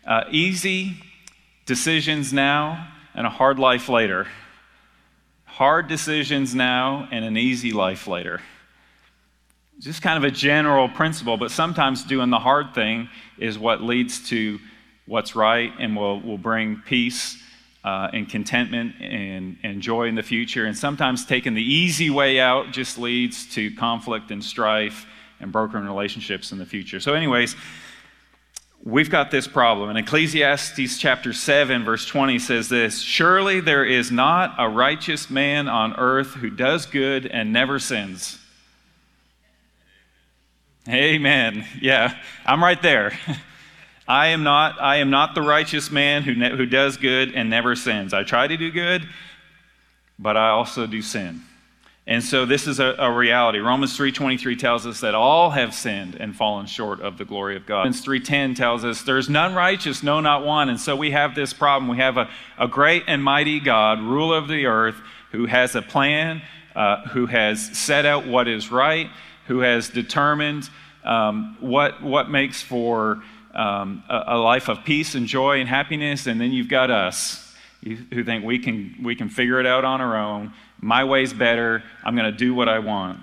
uh, 0.07 0.23
easy 0.31 0.95
decisions 1.65 2.31
now 2.31 2.87
and 3.13 3.27
a 3.27 3.29
hard 3.29 3.59
life 3.59 3.89
later. 3.89 4.25
Hard 5.43 5.89
decisions 5.89 6.55
now 6.55 7.09
and 7.11 7.25
an 7.25 7.35
easy 7.35 7.73
life 7.73 8.07
later 8.07 8.39
just 9.81 10.03
kind 10.03 10.15
of 10.15 10.23
a 10.23 10.29
general 10.29 10.87
principle, 10.87 11.37
but 11.37 11.49
sometimes 11.49 12.03
doing 12.03 12.29
the 12.29 12.37
hard 12.37 12.75
thing 12.75 13.09
is 13.39 13.57
what 13.57 13.81
leads 13.81 14.29
to 14.29 14.59
what's 15.07 15.35
right 15.35 15.73
and 15.79 15.95
will, 15.95 16.21
will 16.21 16.37
bring 16.37 16.79
peace 16.85 17.41
uh, 17.83 18.09
and 18.13 18.29
contentment 18.29 18.95
and, 19.01 19.57
and 19.63 19.81
joy 19.81 20.07
in 20.07 20.15
the 20.15 20.23
future. 20.23 20.65
And 20.65 20.77
sometimes 20.77 21.25
taking 21.25 21.53
the 21.53 21.63
easy 21.63 22.09
way 22.09 22.39
out 22.39 22.71
just 22.71 22.97
leads 22.97 23.45
to 23.55 23.71
conflict 23.75 24.31
and 24.31 24.43
strife 24.43 25.05
and 25.39 25.51
broken 25.51 25.83
relationships 25.83 26.51
in 26.51 26.59
the 26.59 26.65
future. 26.65 26.99
So, 26.99 27.13
anyways, 27.13 27.55
we've 28.83 29.09
got 29.09 29.31
this 29.31 29.47
problem. 29.47 29.89
And 29.89 29.97
Ecclesiastes 29.97 30.99
chapter 30.99 31.33
7, 31.33 31.83
verse 31.83 32.05
20 32.05 32.39
says 32.39 32.69
this 32.69 33.01
Surely 33.01 33.59
there 33.59 33.85
is 33.85 34.11
not 34.11 34.55
a 34.59 34.69
righteous 34.69 35.29
man 35.29 35.67
on 35.67 35.95
earth 35.97 36.35
who 36.35 36.49
does 36.49 36.85
good 36.85 37.25
and 37.25 37.51
never 37.51 37.79
sins. 37.79 38.37
Amen. 40.87 41.65
Yeah, 41.79 42.15
I'm 42.45 42.63
right 42.63 42.81
there. 42.81 43.17
I 44.07 44.27
am 44.27 44.43
not, 44.43 44.81
I 44.81 44.97
am 44.97 45.09
not 45.09 45.35
the 45.35 45.41
righteous 45.41 45.91
man 45.91 46.23
who, 46.23 46.35
ne- 46.35 46.55
who 46.55 46.65
does 46.65 46.97
good 46.97 47.33
and 47.33 47.49
never 47.49 47.75
sins. 47.75 48.13
I 48.13 48.23
try 48.23 48.47
to 48.47 48.57
do 48.57 48.71
good, 48.71 49.07
but 50.17 50.35
I 50.35 50.49
also 50.49 50.87
do 50.87 51.01
sin. 51.01 51.41
And 52.07 52.23
so 52.23 52.45
this 52.45 52.67
is 52.67 52.79
a, 52.79 52.95
a 52.97 53.11
reality. 53.11 53.59
Romans 53.59 53.97
3.23 53.97 54.57
tells 54.57 54.87
us 54.87 55.01
that 55.01 55.13
all 55.13 55.51
have 55.51 55.73
sinned 55.73 56.15
and 56.15 56.35
fallen 56.35 56.65
short 56.65 56.99
of 56.99 57.17
the 57.17 57.25
glory 57.25 57.55
of 57.55 57.65
God. 57.67 57.79
Romans 57.79 58.03
3.10 58.03 58.55
tells 58.55 58.83
us 58.83 59.03
there's 59.03 59.29
none 59.29 59.53
righteous, 59.53 60.01
no, 60.01 60.19
not 60.19 60.43
one. 60.43 60.69
And 60.69 60.79
so 60.79 60.95
we 60.95 61.11
have 61.11 61.35
this 61.35 61.53
problem. 61.53 61.89
We 61.89 61.97
have 61.97 62.17
a, 62.17 62.29
a 62.57 62.67
great 62.67 63.03
and 63.07 63.23
mighty 63.23 63.59
God, 63.59 64.01
ruler 64.01 64.37
of 64.37 64.47
the 64.47 64.65
earth, 64.65 64.95
who 65.31 65.45
has 65.45 65.75
a 65.75 65.81
plan, 65.81 66.41
uh, 66.75 67.07
who 67.09 67.27
has 67.27 67.77
set 67.77 68.05
out 68.05 68.25
what 68.25 68.47
is 68.47 68.71
right, 68.71 69.09
who 69.47 69.59
has 69.59 69.89
determined 69.89 70.69
um, 71.03 71.55
what, 71.59 72.01
what 72.01 72.29
makes 72.29 72.61
for 72.61 73.21
um, 73.53 74.03
a, 74.09 74.23
a, 74.27 74.37
life 74.37 74.69
of 74.69 74.83
peace 74.83 75.15
and 75.15 75.27
joy 75.27 75.59
and 75.59 75.67
happiness. 75.67 76.27
And 76.27 76.39
then 76.39 76.51
you've 76.51 76.69
got 76.69 76.89
us 76.89 77.53
who 77.83 78.23
think 78.23 78.45
we 78.45 78.59
can, 78.59 78.95
we 79.03 79.15
can 79.15 79.29
figure 79.29 79.59
it 79.59 79.65
out 79.65 79.83
on 79.83 80.01
our 80.01 80.15
own. 80.15 80.53
My 80.79 81.03
way's 81.03 81.33
better. 81.33 81.83
I'm 82.03 82.15
going 82.15 82.31
to 82.31 82.37
do 82.37 82.53
what 82.53 82.69
I 82.69 82.79
want. 82.79 83.21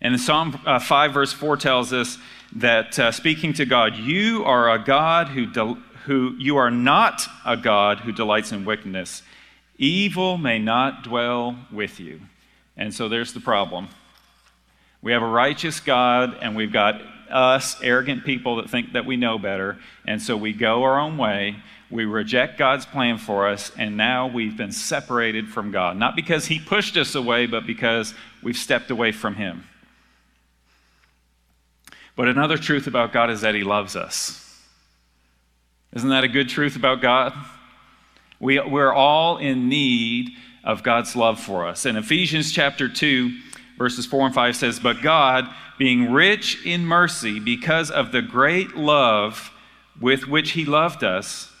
And 0.00 0.14
in 0.14 0.18
Psalm 0.18 0.60
uh, 0.66 0.78
5, 0.78 1.12
verse 1.12 1.32
4 1.32 1.56
tells 1.56 1.92
us 1.92 2.18
that 2.54 2.98
uh, 2.98 3.12
speaking 3.12 3.52
to 3.54 3.64
God, 3.64 3.96
you 3.96 4.44
are 4.44 4.70
a 4.70 4.78
God 4.78 5.28
who, 5.28 5.46
del- 5.46 5.78
who, 6.04 6.34
you 6.38 6.56
are 6.56 6.70
not 6.70 7.26
a 7.44 7.56
God 7.56 8.00
who 8.00 8.12
delights 8.12 8.52
in 8.52 8.64
wickedness. 8.64 9.22
Evil 9.78 10.38
may 10.38 10.58
not 10.58 11.02
dwell 11.02 11.56
with 11.72 11.98
you. 11.98 12.20
And 12.76 12.94
so 12.94 13.08
there's 13.08 13.32
the 13.32 13.40
problem. 13.40 13.88
We 15.02 15.12
have 15.12 15.22
a 15.22 15.28
righteous 15.28 15.80
God, 15.80 16.36
and 16.40 16.56
we've 16.56 16.72
got 16.72 17.00
us, 17.30 17.80
arrogant 17.82 18.24
people 18.24 18.56
that 18.56 18.70
think 18.70 18.92
that 18.92 19.06
we 19.06 19.16
know 19.16 19.38
better. 19.38 19.78
And 20.06 20.20
so 20.20 20.36
we 20.36 20.52
go 20.52 20.82
our 20.82 20.98
own 20.98 21.16
way. 21.16 21.56
We 21.90 22.04
reject 22.04 22.58
God's 22.58 22.84
plan 22.84 23.16
for 23.18 23.46
us, 23.46 23.70
and 23.78 23.96
now 23.96 24.26
we've 24.26 24.56
been 24.56 24.72
separated 24.72 25.48
from 25.48 25.70
God. 25.70 25.96
Not 25.96 26.16
because 26.16 26.46
He 26.46 26.58
pushed 26.58 26.96
us 26.96 27.14
away, 27.14 27.46
but 27.46 27.64
because 27.64 28.12
we've 28.42 28.56
stepped 28.56 28.90
away 28.90 29.12
from 29.12 29.36
Him. 29.36 29.64
But 32.16 32.28
another 32.28 32.58
truth 32.58 32.88
about 32.88 33.12
God 33.12 33.30
is 33.30 33.42
that 33.42 33.54
He 33.54 33.62
loves 33.62 33.94
us. 33.94 34.42
Isn't 35.92 36.08
that 36.08 36.24
a 36.24 36.28
good 36.28 36.48
truth 36.48 36.74
about 36.74 37.00
God? 37.00 37.32
We, 38.40 38.60
we're 38.60 38.92
all 38.92 39.38
in 39.38 39.68
need 39.68 40.30
of 40.64 40.82
God's 40.82 41.14
love 41.14 41.38
for 41.38 41.66
us. 41.66 41.86
In 41.86 41.96
Ephesians 41.96 42.50
chapter 42.50 42.88
2, 42.88 43.30
verses 43.78 44.06
4 44.06 44.26
and 44.26 44.34
5 44.34 44.56
says, 44.56 44.80
But 44.80 45.02
God, 45.02 45.48
being 45.78 46.12
rich 46.12 46.64
in 46.64 46.86
mercy 46.86 47.40
because 47.40 47.90
of 47.90 48.12
the 48.12 48.22
great 48.22 48.76
love 48.76 49.50
with 50.00 50.26
which 50.26 50.52
He 50.52 50.64
loved 50.64 51.04
us, 51.04 51.52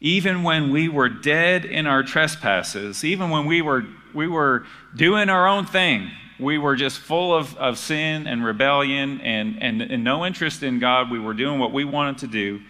even 0.00 0.42
when 0.42 0.70
we 0.70 0.88
were 0.88 1.08
dead 1.08 1.64
in 1.64 1.86
our 1.86 2.02
trespasses, 2.02 3.04
even 3.04 3.30
when 3.30 3.46
we 3.46 3.62
were, 3.62 3.84
we 4.12 4.28
were 4.28 4.66
doing 4.94 5.30
our 5.30 5.46
own 5.46 5.64
thing, 5.64 6.10
we 6.38 6.58
were 6.58 6.76
just 6.76 6.98
full 6.98 7.34
of, 7.34 7.56
of 7.56 7.78
sin 7.78 8.26
and 8.26 8.44
rebellion 8.44 9.20
and, 9.20 9.62
and, 9.62 9.80
and 9.80 10.04
no 10.04 10.26
interest 10.26 10.62
in 10.62 10.78
God, 10.78 11.10
we 11.10 11.18
were 11.18 11.34
doing 11.34 11.58
what 11.58 11.72
we 11.72 11.84
wanted 11.84 12.18
to 12.18 12.26
do. 12.26 12.60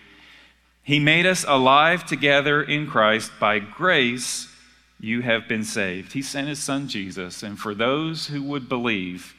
He 0.83 1.01
made 1.01 1.25
us 1.25 1.44
alive 1.49 2.05
together 2.05 2.62
in 2.62 2.87
Christ 2.87 3.33
by 3.40 3.59
grace 3.59 4.54
you 5.05 5.21
have 5.21 5.47
been 5.47 5.64
saved. 5.64 6.12
He 6.12 6.23
sent 6.23 6.49
his 6.49 6.62
son 6.62 6.88
Jesus. 6.88 7.43
And 7.43 7.59
for 7.59 7.75
those 7.75 8.27
who 8.27 8.43
would 8.43 8.69
believe 8.69 9.35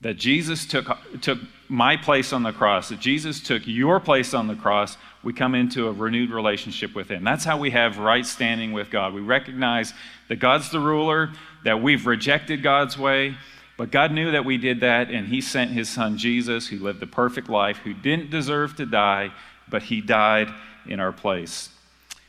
that 0.00 0.14
Jesus 0.14 0.64
took, 0.64 0.86
took 1.20 1.38
my 1.68 1.96
place 1.96 2.32
on 2.32 2.44
the 2.44 2.52
cross, 2.52 2.88
that 2.90 3.00
Jesus 3.00 3.40
took 3.40 3.62
your 3.66 3.98
place 3.98 4.32
on 4.32 4.46
the 4.46 4.54
cross, 4.54 4.96
we 5.24 5.32
come 5.32 5.56
into 5.56 5.88
a 5.88 5.92
renewed 5.92 6.30
relationship 6.30 6.94
with 6.94 7.10
him. 7.10 7.24
That's 7.24 7.44
how 7.44 7.58
we 7.58 7.70
have 7.70 7.98
right 7.98 8.24
standing 8.24 8.72
with 8.72 8.90
God. 8.90 9.12
We 9.12 9.20
recognize 9.20 9.92
that 10.28 10.36
God's 10.36 10.70
the 10.70 10.78
ruler, 10.78 11.32
that 11.64 11.82
we've 11.82 12.06
rejected 12.06 12.62
God's 12.62 12.96
way. 12.96 13.36
But 13.76 13.90
God 13.90 14.12
knew 14.12 14.32
that 14.32 14.44
we 14.44 14.58
did 14.58 14.80
that, 14.80 15.08
and 15.08 15.28
He 15.28 15.40
sent 15.40 15.70
His 15.70 15.88
Son 15.88 16.18
Jesus, 16.18 16.66
who 16.66 16.78
lived 16.78 16.98
the 16.98 17.06
perfect 17.06 17.48
life, 17.48 17.78
who 17.78 17.94
didn't 17.94 18.30
deserve 18.30 18.74
to 18.76 18.86
die, 18.86 19.30
but 19.68 19.84
He 19.84 20.00
died 20.00 20.52
in 20.86 20.98
our 20.98 21.12
place. 21.12 21.70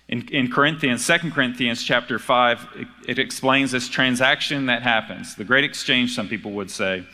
In, 0.10 0.28
in 0.30 0.52
Corinthians, 0.52 1.06
2 1.06 1.30
Corinthians 1.32 1.84
chapter 1.84 2.18
5, 2.18 2.68
it, 2.76 2.88
it 3.08 3.20
explains 3.20 3.72
this 3.72 3.88
transaction 3.88 4.66
that 4.66 4.82
happens, 4.82 5.36
the 5.36 5.44
great 5.44 5.64
exchange, 5.64 6.16
some 6.16 6.28
people 6.28 6.52
would 6.54 6.72
say. 6.72 7.06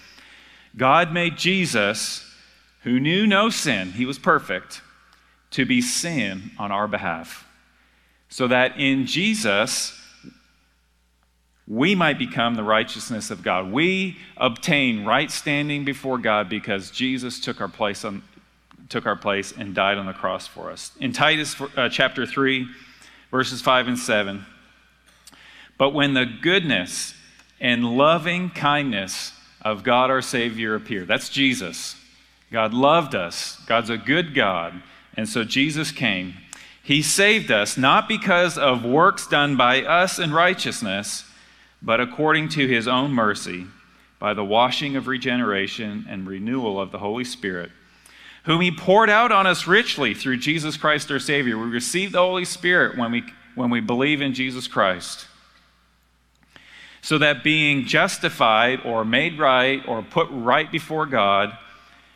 God 0.77 1.11
made 1.11 1.37
Jesus, 1.37 2.25
who 2.83 3.01
knew 3.01 3.27
no 3.27 3.49
sin, 3.49 3.91
he 3.91 4.05
was 4.05 4.17
perfect, 4.17 4.81
to 5.51 5.65
be 5.65 5.81
sin 5.81 6.51
on 6.57 6.71
our 6.71 6.87
behalf, 6.87 7.45
so 8.29 8.47
that 8.47 8.79
in 8.79 9.05
Jesus 9.05 10.01
we 11.67 11.95
might 11.95 12.17
become 12.17 12.55
the 12.55 12.63
righteousness 12.63 13.29
of 13.29 13.43
God. 13.43 13.71
We 13.71 14.17
obtain 14.37 15.03
right 15.03 15.29
standing 15.29 15.83
before 15.83 16.17
God 16.17 16.47
because 16.47 16.91
Jesus 16.91 17.41
took 17.41 17.59
our 17.59 17.67
place 17.67 18.05
on 18.05 18.21
took 18.89 19.05
our 19.05 19.15
place 19.15 19.51
and 19.51 19.73
died 19.73 19.97
on 19.97 20.05
the 20.05 20.13
cross 20.13 20.47
for 20.47 20.71
us. 20.71 20.91
In 20.99 21.11
Titus 21.11 21.59
uh, 21.75 21.89
chapter 21.89 22.25
3 22.25 22.67
verses 23.31 23.61
5 23.61 23.87
and 23.87 23.99
7, 23.99 24.45
but 25.77 25.89
when 25.89 26.13
the 26.13 26.25
goodness 26.25 27.13
and 27.59 27.97
loving 27.97 28.49
kindness 28.49 29.33
of 29.61 29.83
God 29.83 30.11
our 30.11 30.21
Savior 30.21 30.75
appeared. 30.75 31.07
That's 31.07 31.29
Jesus. 31.29 31.95
God 32.51 32.73
loved 32.73 33.15
us. 33.15 33.59
God's 33.65 33.89
a 33.89 33.97
good 33.97 34.35
God. 34.35 34.81
And 35.17 35.27
so 35.27 35.43
Jesus 35.43 35.91
came. 35.91 36.35
He 36.83 37.01
saved 37.01 37.49
us 37.49 37.77
not 37.77 38.07
because 38.07 38.57
of 38.57 38.85
works 38.85 39.27
done 39.27 39.57
by 39.57 39.81
us 39.81 40.19
in 40.19 40.31
righteousness, 40.31 41.23
but 41.81 41.99
according 41.99 42.49
to 42.49 42.67
his 42.67 42.87
own 42.87 43.11
mercy, 43.11 43.65
by 44.19 44.35
the 44.35 44.45
washing 44.45 44.95
of 44.95 45.07
regeneration 45.07 46.05
and 46.07 46.27
renewal 46.27 46.79
of 46.79 46.91
the 46.91 46.99
Holy 46.99 47.23
Spirit, 47.23 47.71
whom 48.45 48.61
he 48.61 48.71
poured 48.71 49.09
out 49.09 49.31
on 49.31 49.45
us 49.45 49.67
richly 49.67 50.13
through 50.13 50.37
Jesus 50.37 50.77
Christ 50.77 51.11
our 51.11 51.19
Savior. 51.19 51.57
We 51.57 51.65
receive 51.65 52.11
the 52.11 52.19
Holy 52.19 52.45
Spirit 52.45 52.97
when 52.97 53.11
we, 53.11 53.23
when 53.55 53.69
we 53.69 53.81
believe 53.81 54.21
in 54.21 54.33
Jesus 54.33 54.67
Christ 54.67 55.27
so 57.05 57.19
that 57.19 57.43
being 57.43 57.85
justified 57.85 58.79
or 58.83 59.05
made 59.05 59.37
right 59.37 59.87
or 59.87 60.01
put 60.01 60.27
right 60.31 60.71
before 60.71 61.05
God, 61.05 61.55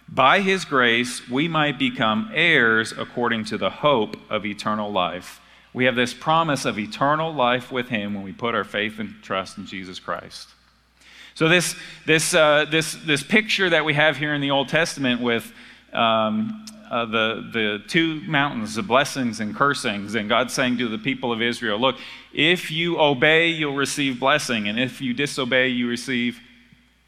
by 0.07 0.39
his 0.39 0.65
grace, 0.65 1.29
we 1.29 1.47
might 1.47 1.77
become 1.77 2.31
heirs 2.33 2.91
according 2.97 3.45
to 3.45 3.57
the 3.59 3.69
hope 3.69 4.17
of 4.31 4.47
eternal 4.47 4.91
life. 4.91 5.41
We 5.73 5.85
have 5.85 5.95
this 5.95 6.15
promise 6.15 6.65
of 6.65 6.79
eternal 6.79 7.31
life 7.31 7.71
with 7.71 7.89
him 7.89 8.15
when 8.15 8.23
we 8.23 8.31
put 8.31 8.55
our 8.55 8.63
faith 8.63 8.97
and 8.97 9.13
trust 9.21 9.59
in 9.59 9.67
Jesus 9.67 9.99
Christ. 9.99 10.49
So, 11.35 11.47
this, 11.47 11.75
this, 12.07 12.33
uh, 12.33 12.65
this, 12.65 12.97
this 13.05 13.21
picture 13.21 13.69
that 13.69 13.85
we 13.85 13.93
have 13.93 14.17
here 14.17 14.33
in 14.33 14.41
the 14.41 14.49
Old 14.49 14.69
Testament 14.69 15.21
with 15.21 15.53
um, 15.93 16.65
uh, 16.89 17.05
the, 17.05 17.49
the 17.53 17.83
two 17.87 18.21
mountains, 18.21 18.75
the 18.75 18.81
blessings 18.81 19.39
and 19.39 19.55
cursings, 19.55 20.15
and 20.15 20.27
God 20.27 20.49
saying 20.49 20.77
to 20.79 20.87
the 20.87 20.97
people 20.97 21.31
of 21.31 21.41
Israel, 21.41 21.79
Look, 21.79 21.97
if 22.33 22.71
you 22.71 22.99
obey, 22.99 23.49
you'll 23.49 23.75
receive 23.75 24.19
blessing, 24.19 24.67
and 24.67 24.79
if 24.79 24.99
you 25.01 25.13
disobey, 25.13 25.67
you 25.69 25.87
receive 25.87 26.39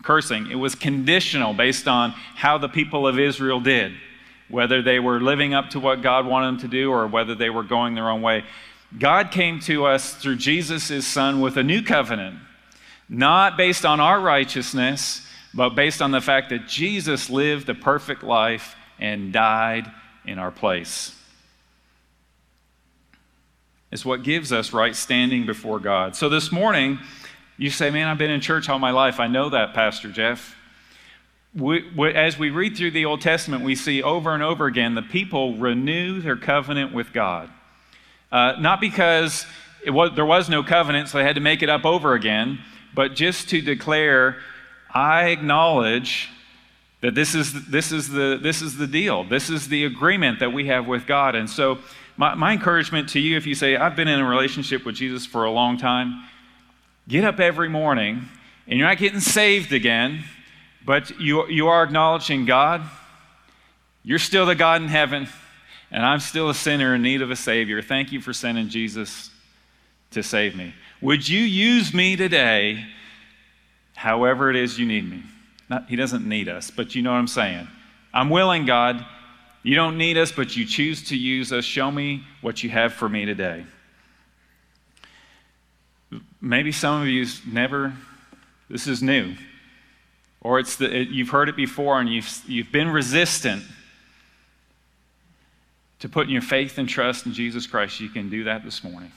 cursing. 0.03 0.49
It 0.51 0.55
was 0.55 0.75
conditional 0.75 1.53
based 1.53 1.87
on 1.87 2.11
how 2.11 2.57
the 2.57 2.69
people 2.69 3.07
of 3.07 3.19
Israel 3.19 3.59
did, 3.59 3.93
whether 4.49 4.81
they 4.81 4.99
were 4.99 5.19
living 5.19 5.53
up 5.53 5.71
to 5.71 5.79
what 5.79 6.01
God 6.01 6.25
wanted 6.25 6.47
them 6.47 6.57
to 6.59 6.67
do 6.67 6.91
or 6.91 7.07
whether 7.07 7.35
they 7.35 7.49
were 7.49 7.63
going 7.63 7.95
their 7.95 8.09
own 8.09 8.21
way. 8.21 8.43
God 8.97 9.31
came 9.31 9.59
to 9.61 9.85
us 9.85 10.13
through 10.13 10.35
Jesus, 10.35 10.89
his 10.89 11.07
son, 11.07 11.39
with 11.39 11.57
a 11.57 11.63
new 11.63 11.81
covenant, 11.81 12.37
not 13.07 13.57
based 13.57 13.85
on 13.85 13.99
our 13.99 14.19
righteousness, 14.19 15.25
but 15.53 15.69
based 15.69 16.01
on 16.01 16.11
the 16.11 16.21
fact 16.21 16.49
that 16.49 16.67
Jesus 16.67 17.29
lived 17.29 17.67
the 17.67 17.73
perfect 17.75 18.23
life 18.23 18.75
and 18.99 19.33
died 19.33 19.91
in 20.25 20.39
our 20.39 20.51
place. 20.51 21.15
It's 23.91 24.05
what 24.05 24.23
gives 24.23 24.53
us 24.53 24.71
right 24.71 24.95
standing 24.95 25.45
before 25.45 25.79
God. 25.79 26.15
So 26.15 26.29
this 26.29 26.51
morning, 26.51 26.99
you 27.57 27.69
say, 27.69 27.89
Man, 27.89 28.07
I've 28.07 28.17
been 28.17 28.31
in 28.31 28.39
church 28.39 28.69
all 28.69 28.79
my 28.79 28.91
life. 28.91 29.19
I 29.19 29.27
know 29.27 29.49
that, 29.49 29.73
Pastor 29.73 30.09
Jeff. 30.09 30.55
We, 31.53 31.91
we, 31.97 32.13
as 32.13 32.39
we 32.39 32.49
read 32.49 32.77
through 32.77 32.91
the 32.91 33.03
Old 33.03 33.19
Testament, 33.19 33.65
we 33.65 33.75
see 33.75 34.01
over 34.01 34.33
and 34.33 34.41
over 34.41 34.67
again 34.67 34.95
the 34.95 35.01
people 35.01 35.57
renew 35.57 36.21
their 36.21 36.37
covenant 36.37 36.93
with 36.93 37.11
God. 37.11 37.49
Uh, 38.31 38.53
not 38.59 38.79
because 38.79 39.45
was, 39.85 40.11
there 40.15 40.25
was 40.25 40.47
no 40.47 40.63
covenant, 40.63 41.09
so 41.09 41.17
they 41.17 41.25
had 41.25 41.35
to 41.35 41.41
make 41.41 41.61
it 41.61 41.69
up 41.69 41.85
over 41.85 42.13
again, 42.13 42.59
but 42.93 43.15
just 43.15 43.49
to 43.49 43.61
declare, 43.61 44.37
I 44.93 45.29
acknowledge 45.29 46.29
that 47.01 47.15
this 47.15 47.33
is, 47.33 47.67
this, 47.67 47.91
is 47.91 48.09
the, 48.09 48.39
this 48.41 48.61
is 48.61 48.77
the 48.77 48.87
deal. 48.87 49.23
This 49.23 49.49
is 49.49 49.67
the 49.67 49.85
agreement 49.85 50.39
that 50.39 50.53
we 50.53 50.67
have 50.67 50.87
with 50.87 51.07
God. 51.07 51.35
And 51.35 51.49
so, 51.49 51.79
my, 52.17 52.35
my 52.35 52.53
encouragement 52.53 53.09
to 53.09 53.19
you, 53.19 53.37
if 53.37 53.47
you 53.47 53.55
say, 53.55 53.75
I've 53.75 53.95
been 53.95 54.07
in 54.07 54.19
a 54.19 54.27
relationship 54.27 54.85
with 54.85 54.95
Jesus 54.95 55.25
for 55.25 55.45
a 55.45 55.51
long 55.51 55.77
time, 55.77 56.23
get 57.07 57.23
up 57.23 57.39
every 57.39 57.69
morning 57.69 58.27
and 58.67 58.77
you're 58.77 58.87
not 58.87 58.97
getting 58.97 59.19
saved 59.19 59.73
again, 59.73 60.23
but 60.85 61.19
you, 61.19 61.47
you 61.47 61.67
are 61.67 61.83
acknowledging 61.83 62.45
God. 62.45 62.83
You're 64.03 64.19
still 64.19 64.45
the 64.45 64.55
God 64.55 64.81
in 64.81 64.87
heaven, 64.87 65.27
and 65.91 66.05
I'm 66.05 66.19
still 66.19 66.49
a 66.49 66.55
sinner 66.55 66.95
in 66.95 67.01
need 67.01 67.21
of 67.21 67.31
a 67.31 67.35
Savior. 67.35 67.81
Thank 67.81 68.11
you 68.11 68.21
for 68.21 68.33
sending 68.33 68.69
Jesus 68.69 69.29
to 70.11 70.23
save 70.23 70.55
me. 70.55 70.73
Would 71.01 71.27
you 71.27 71.41
use 71.41 71.93
me 71.93 72.15
today, 72.15 72.85
however 74.01 74.49
it 74.49 74.55
is 74.55 74.79
you 74.79 74.85
need 74.87 75.07
me? 75.07 75.21
Not, 75.69 75.87
he 75.87 75.95
doesn't 75.95 76.27
need 76.27 76.49
us, 76.49 76.71
but 76.71 76.95
you 76.95 77.03
know 77.03 77.11
what 77.11 77.19
I'm 77.19 77.27
saying. 77.27 77.67
I'm 78.11 78.31
willing, 78.31 78.65
God. 78.65 79.05
You 79.61 79.75
don't 79.75 79.95
need 79.95 80.17
us, 80.17 80.31
but 80.31 80.57
you 80.57 80.65
choose 80.65 81.03
to 81.09 81.15
use 81.15 81.53
us. 81.53 81.63
Show 81.63 81.91
me 81.91 82.23
what 82.41 82.63
you 82.63 82.71
have 82.71 82.93
for 82.93 83.07
me 83.07 83.25
today. 83.25 83.63
Maybe 86.41 86.71
some 86.71 87.03
of 87.03 87.07
you 87.07 87.27
never, 87.47 87.93
this 88.71 88.87
is 88.87 89.03
new. 89.03 89.35
Or 90.41 90.57
it's 90.57 90.77
the, 90.77 91.01
it, 91.01 91.09
you've 91.09 91.29
heard 91.29 91.47
it 91.47 91.55
before 91.55 91.99
and 91.99 92.09
you've, 92.09 92.41
you've 92.47 92.71
been 92.71 92.89
resistant 92.89 93.61
to 95.99 96.09
putting 96.09 96.33
your 96.33 96.41
faith 96.41 96.79
and 96.79 96.89
trust 96.89 97.27
in 97.27 97.33
Jesus 97.33 97.67
Christ. 97.67 97.99
You 97.99 98.09
can 98.09 98.31
do 98.31 98.45
that 98.45 98.65
this 98.65 98.83
morning. 98.83 99.11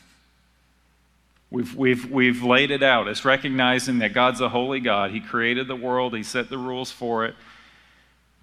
We've, 1.55 1.77
we've, 1.77 2.11
we've 2.11 2.43
laid 2.43 2.73
it 2.73 2.83
out. 2.83 3.07
It's 3.07 3.25
recognizing 3.25 4.01
that 4.01 4.13
God's 4.13 4.41
a 4.41 4.49
holy 4.49 4.81
God. 4.81 5.13
He 5.13 5.21
created 5.21 5.69
the 5.69 5.77
world, 5.77 6.17
He 6.17 6.25
set 6.25 6.51
the 6.51 6.59
rules 6.59 6.91
for 6.91 7.27
it. 7.27 7.37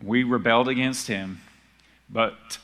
We 0.01 0.23
rebelled 0.23 0.69
against 0.69 1.07
Him, 1.07 1.41
but 2.09 2.57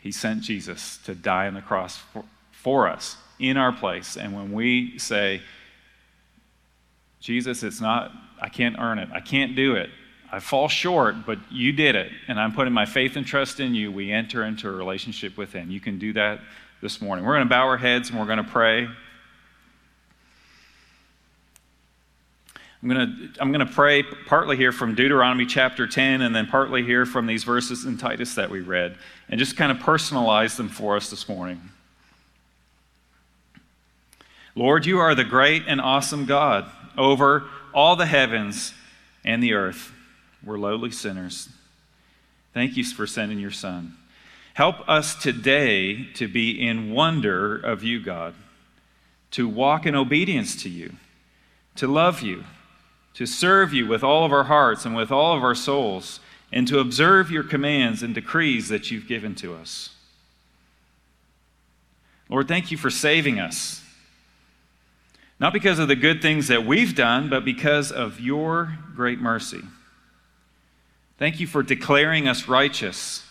He 0.00 0.12
sent 0.12 0.42
Jesus 0.42 0.98
to 1.06 1.16
die 1.16 1.48
on 1.48 1.54
the 1.54 1.60
cross 1.60 1.96
for, 1.96 2.24
for 2.52 2.86
us 2.86 3.16
in 3.40 3.56
our 3.56 3.72
place. 3.72 4.16
And 4.16 4.32
when 4.32 4.52
we 4.52 4.96
say, 5.00 5.42
Jesus, 7.18 7.64
it's 7.64 7.80
not, 7.80 8.12
I 8.40 8.48
can't 8.48 8.76
earn 8.78 9.00
it, 9.00 9.08
I 9.12 9.18
can't 9.18 9.56
do 9.56 9.74
it, 9.74 9.90
I 10.30 10.38
fall 10.38 10.68
short, 10.68 11.26
but 11.26 11.40
you 11.50 11.72
did 11.72 11.96
it, 11.96 12.12
and 12.28 12.38
I'm 12.38 12.52
putting 12.52 12.72
my 12.72 12.86
faith 12.86 13.16
and 13.16 13.26
trust 13.26 13.58
in 13.58 13.74
you, 13.74 13.90
we 13.90 14.12
enter 14.12 14.44
into 14.44 14.68
a 14.68 14.72
relationship 14.72 15.36
with 15.36 15.52
Him. 15.52 15.68
You 15.68 15.80
can 15.80 15.98
do 15.98 16.12
that 16.12 16.38
this 16.80 17.02
morning. 17.02 17.24
We're 17.24 17.34
going 17.34 17.48
to 17.48 17.50
bow 17.50 17.66
our 17.66 17.76
heads 17.76 18.10
and 18.10 18.20
we're 18.20 18.26
going 18.26 18.38
to 18.38 18.44
pray. 18.44 18.86
I'm 22.82 22.88
going 22.88 23.06
to 23.06 23.42
I'm 23.42 23.52
going 23.52 23.66
to 23.66 23.72
pray 23.72 24.02
partly 24.02 24.56
here 24.56 24.72
from 24.72 24.94
Deuteronomy 24.94 25.44
chapter 25.44 25.86
10 25.86 26.22
and 26.22 26.34
then 26.34 26.46
partly 26.46 26.82
here 26.82 27.04
from 27.04 27.26
these 27.26 27.44
verses 27.44 27.84
in 27.84 27.98
Titus 27.98 28.34
that 28.36 28.48
we 28.48 28.60
read 28.60 28.96
and 29.28 29.38
just 29.38 29.56
kind 29.56 29.70
of 29.70 29.78
personalize 29.78 30.56
them 30.56 30.70
for 30.70 30.96
us 30.96 31.10
this 31.10 31.28
morning. 31.28 31.60
Lord, 34.54 34.86
you 34.86 34.98
are 34.98 35.14
the 35.14 35.24
great 35.24 35.64
and 35.66 35.78
awesome 35.78 36.24
God 36.24 36.70
over 36.96 37.44
all 37.74 37.96
the 37.96 38.06
heavens 38.06 38.72
and 39.26 39.42
the 39.42 39.52
earth. 39.52 39.92
We're 40.42 40.58
lowly 40.58 40.90
sinners. 40.90 41.50
Thank 42.54 42.78
you 42.78 42.84
for 42.84 43.06
sending 43.06 43.38
your 43.38 43.50
Son. 43.50 43.96
Help 44.54 44.88
us 44.88 45.14
today 45.14 46.06
to 46.14 46.26
be 46.26 46.66
in 46.66 46.92
wonder 46.92 47.56
of 47.56 47.82
you, 47.84 48.00
God, 48.00 48.34
to 49.32 49.46
walk 49.46 49.84
in 49.84 49.94
obedience 49.94 50.60
to 50.62 50.70
you, 50.70 50.94
to 51.76 51.86
love 51.86 52.22
you 52.22 52.44
to 53.14 53.26
serve 53.26 53.72
you 53.72 53.86
with 53.86 54.02
all 54.02 54.24
of 54.24 54.32
our 54.32 54.44
hearts 54.44 54.84
and 54.84 54.94
with 54.94 55.10
all 55.10 55.36
of 55.36 55.42
our 55.42 55.54
souls, 55.54 56.20
and 56.52 56.66
to 56.68 56.78
observe 56.78 57.30
your 57.30 57.44
commands 57.44 58.02
and 58.02 58.14
decrees 58.14 58.68
that 58.68 58.90
you've 58.90 59.06
given 59.06 59.34
to 59.36 59.54
us. 59.54 59.90
Lord, 62.28 62.48
thank 62.48 62.70
you 62.70 62.76
for 62.76 62.90
saving 62.90 63.38
us. 63.38 63.82
Not 65.38 65.52
because 65.52 65.78
of 65.78 65.88
the 65.88 65.96
good 65.96 66.20
things 66.20 66.48
that 66.48 66.66
we've 66.66 66.94
done, 66.94 67.28
but 67.30 67.44
because 67.44 67.90
of 67.90 68.20
your 68.20 68.76
great 68.94 69.20
mercy. 69.20 69.62
Thank 71.18 71.40
you 71.40 71.46
for 71.46 71.62
declaring 71.62 72.28
us 72.28 72.48
righteous 72.48 73.24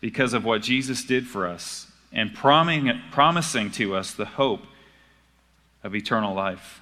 because 0.00 0.32
of 0.32 0.44
what 0.44 0.62
Jesus 0.62 1.04
did 1.04 1.26
for 1.26 1.46
us 1.46 1.86
and 2.12 2.34
promising 2.34 3.70
to 3.72 3.94
us 3.96 4.12
the 4.12 4.24
hope 4.24 4.62
of 5.82 5.94
eternal 5.94 6.34
life. 6.34 6.80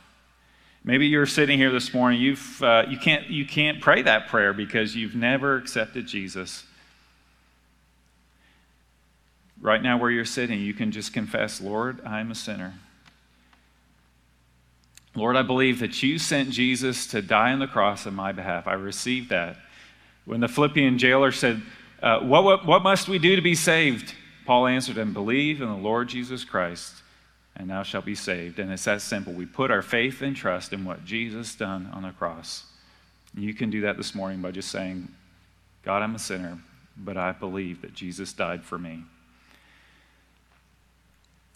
Maybe 0.86 1.06
you're 1.06 1.24
sitting 1.24 1.58
here 1.58 1.70
this 1.70 1.94
morning, 1.94 2.20
you've, 2.20 2.62
uh, 2.62 2.84
you, 2.86 2.98
can't, 2.98 3.28
you 3.30 3.46
can't 3.46 3.80
pray 3.80 4.02
that 4.02 4.28
prayer 4.28 4.52
because 4.52 4.94
you've 4.94 5.14
never 5.14 5.56
accepted 5.56 6.06
Jesus. 6.06 6.64
Right 9.62 9.82
now, 9.82 9.96
where 9.96 10.10
you're 10.10 10.26
sitting, 10.26 10.60
you 10.60 10.74
can 10.74 10.92
just 10.92 11.14
confess, 11.14 11.58
Lord, 11.58 12.04
I'm 12.04 12.30
a 12.30 12.34
sinner. 12.34 12.74
Lord, 15.14 15.36
I 15.36 15.42
believe 15.42 15.78
that 15.78 16.02
you 16.02 16.18
sent 16.18 16.50
Jesus 16.50 17.06
to 17.08 17.22
die 17.22 17.52
on 17.52 17.60
the 17.60 17.66
cross 17.66 18.06
on 18.06 18.14
my 18.14 18.32
behalf. 18.32 18.66
I 18.66 18.74
received 18.74 19.30
that. 19.30 19.56
When 20.26 20.40
the 20.40 20.48
Philippian 20.48 20.98
jailer 20.98 21.32
said, 21.32 21.62
uh, 22.02 22.20
what, 22.20 22.44
what, 22.44 22.66
what 22.66 22.82
must 22.82 23.08
we 23.08 23.18
do 23.18 23.36
to 23.36 23.42
be 23.42 23.54
saved? 23.54 24.14
Paul 24.44 24.66
answered 24.66 24.98
him, 24.98 25.14
Believe 25.14 25.62
in 25.62 25.68
the 25.68 25.74
Lord 25.74 26.08
Jesus 26.08 26.44
Christ, 26.44 27.03
and 27.56 27.70
thou 27.70 27.82
shalt 27.82 28.04
be 28.04 28.14
saved. 28.14 28.58
And 28.58 28.70
it's 28.72 28.84
that 28.84 29.02
simple. 29.02 29.32
We 29.32 29.46
put 29.46 29.70
our 29.70 29.82
faith 29.82 30.22
and 30.22 30.34
trust 30.34 30.72
in 30.72 30.84
what 30.84 31.04
Jesus 31.04 31.54
done 31.54 31.88
on 31.92 32.02
the 32.02 32.10
cross. 32.10 32.64
You 33.36 33.54
can 33.54 33.70
do 33.70 33.82
that 33.82 33.96
this 33.96 34.14
morning 34.14 34.40
by 34.40 34.50
just 34.50 34.70
saying, 34.70 35.08
God, 35.82 36.02
I'm 36.02 36.14
a 36.14 36.18
sinner, 36.18 36.58
but 36.96 37.16
I 37.16 37.32
believe 37.32 37.82
that 37.82 37.94
Jesus 37.94 38.32
died 38.32 38.64
for 38.64 38.78
me. 38.78 39.04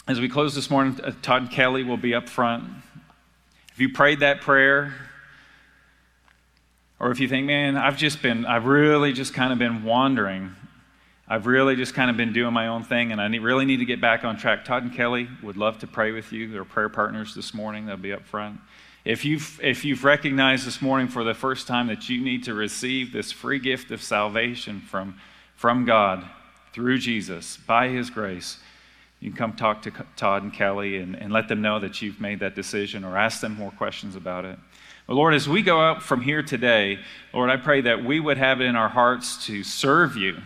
As 0.07 0.20
we 0.20 0.28
close 0.28 0.55
this 0.55 0.70
morning, 0.70 0.99
uh, 1.05 1.12
Todd 1.22 1.51
Kelly 1.51 1.84
will 1.84 1.96
be 1.96 2.14
up 2.14 2.28
front. 2.28 2.64
If 3.72 3.80
you 3.80 3.92
prayed 3.92 4.20
that 4.20 4.40
prayer, 4.40 4.94
or 6.99 7.11
if 7.11 7.20
you 7.20 7.28
think, 7.28 7.46
man, 7.46 7.76
I've 7.76 7.96
just 7.96 8.22
been, 8.22 8.44
I've 8.44 8.64
really 8.64 9.12
just 9.12 9.34
kind 9.34 9.53
of 9.53 9.59
been 9.59 9.84
wandering. 9.84 10.57
I've 11.31 11.47
really 11.47 11.76
just 11.76 11.93
kind 11.93 12.11
of 12.11 12.16
been 12.16 12.33
doing 12.33 12.55
my 12.55 12.68
own 12.68 12.85
thing, 12.85 13.12
and 13.12 13.20
I 13.20 13.29
need, 13.29 13.41
really 13.41 13.66
need 13.66 13.79
to 13.79 13.85
get 13.85 14.01
back 14.01 14.24
on 14.24 14.39
track. 14.39 14.64
Todd 14.64 14.83
and 14.83 14.93
Kelly 14.95 15.29
would 15.43 15.59
love 15.59 15.79
to 15.81 15.87
pray 15.87 16.11
with 16.11 16.33
you. 16.33 16.51
They're 16.51 16.64
prayer 16.64 16.89
partners 16.89 17.35
this 17.35 17.53
morning. 17.53 17.85
They'll 17.85 17.99
be 17.99 18.14
up 18.14 18.24
front. 18.24 18.61
If 19.05 19.26
you've, 19.26 19.61
if 19.62 19.85
you've 19.85 20.05
recognized 20.05 20.66
this 20.66 20.81
morning 20.81 21.07
for 21.07 21.24
the 21.24 21.35
first 21.35 21.66
time 21.66 21.87
that 21.89 22.09
you 22.09 22.22
need 22.22 22.45
to 22.45 22.55
receive 22.55 23.12
this 23.12 23.31
free 23.31 23.59
gift 23.59 23.91
of 23.91 24.03
salvation 24.03 24.81
from, 24.81 25.18
from 25.55 25.85
God 25.85 26.24
through 26.72 26.99
Jesus 26.99 27.59
by 27.59 27.89
His 27.89 28.09
grace, 28.09 28.59
you 29.20 29.31
can 29.31 29.37
come 29.37 29.53
talk 29.53 29.83
to 29.83 29.93
Todd 30.16 30.45
and 30.45 30.53
Kelly 30.53 30.97
and, 30.97 31.14
and 31.14 31.31
let 31.31 31.49
them 31.49 31.61
know 31.61 31.79
that 31.79 32.01
you've 32.01 32.20
made 32.22 32.41
that 32.41 32.55
decision 32.55 33.05
or 33.05 33.18
ask 33.18 33.43
them 33.43 33.55
more 33.55 33.72
questions 33.72 34.16
about 34.16 34.47
it. 34.47 34.59
But 35.07 35.14
Lord, 35.14 35.35
as 35.35 35.49
we 35.49 35.61
go 35.61 35.81
out 35.81 36.03
from 36.03 36.22
here 36.22 36.43
today, 36.43 36.99
Lord, 37.35 37.51
I 37.51 37.57
pray 37.57 37.83
that 37.83 38.05
we 38.05 38.20
would 38.20 38.39
have 38.39 38.61
it 38.61 38.64
in 38.64 38.76
our 38.76 38.89
hearts 38.89 39.47
to 39.47 39.64
serve 39.64 40.16
you, 40.16 40.37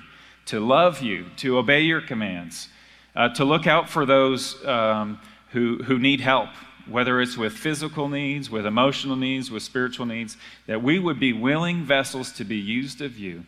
to 0.52 0.60
love 0.60 1.00
you, 1.00 1.24
to 1.34 1.56
obey 1.56 1.80
your 1.80 2.02
commands, 2.02 2.68
uh, 3.16 3.26
to 3.30 3.42
look 3.42 3.66
out 3.66 3.88
for 3.88 4.04
those 4.04 4.62
um, 4.66 5.18
who, 5.52 5.82
who 5.84 5.98
need 5.98 6.20
help, 6.20 6.50
whether 6.86 7.22
it's 7.22 7.38
with 7.38 7.54
physical 7.54 8.06
needs, 8.06 8.50
with 8.50 8.66
emotional 8.66 9.16
needs, 9.16 9.50
with 9.50 9.62
spiritual 9.62 10.04
needs, 10.04 10.36
that 10.66 10.82
we 10.82 10.98
would 10.98 11.18
be 11.18 11.32
willing 11.32 11.86
vessels 11.86 12.32
to 12.32 12.44
be 12.44 12.58
used 12.58 13.00
of 13.00 13.18
you. 13.18 13.46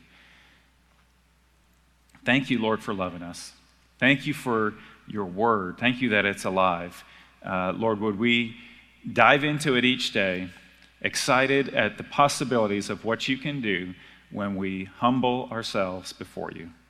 Thank 2.24 2.48
you, 2.48 2.58
Lord, 2.58 2.82
for 2.82 2.94
loving 2.94 3.22
us. 3.22 3.52
Thank 3.98 4.26
you 4.26 4.32
for 4.32 4.72
your 5.06 5.26
word. 5.26 5.76
Thank 5.76 6.00
you 6.00 6.08
that 6.08 6.24
it's 6.24 6.46
alive. 6.46 7.04
Uh, 7.44 7.74
Lord, 7.76 8.00
would 8.00 8.18
we 8.18 8.56
dive 9.12 9.44
into 9.44 9.76
it 9.76 9.84
each 9.84 10.14
day, 10.14 10.48
excited 11.02 11.68
at 11.74 11.98
the 11.98 12.04
possibilities 12.04 12.88
of 12.88 13.04
what 13.04 13.28
you 13.28 13.36
can 13.36 13.60
do 13.60 13.92
when 14.30 14.56
we 14.56 14.84
humble 14.84 15.50
ourselves 15.52 16.14
before 16.14 16.50
you. 16.52 16.70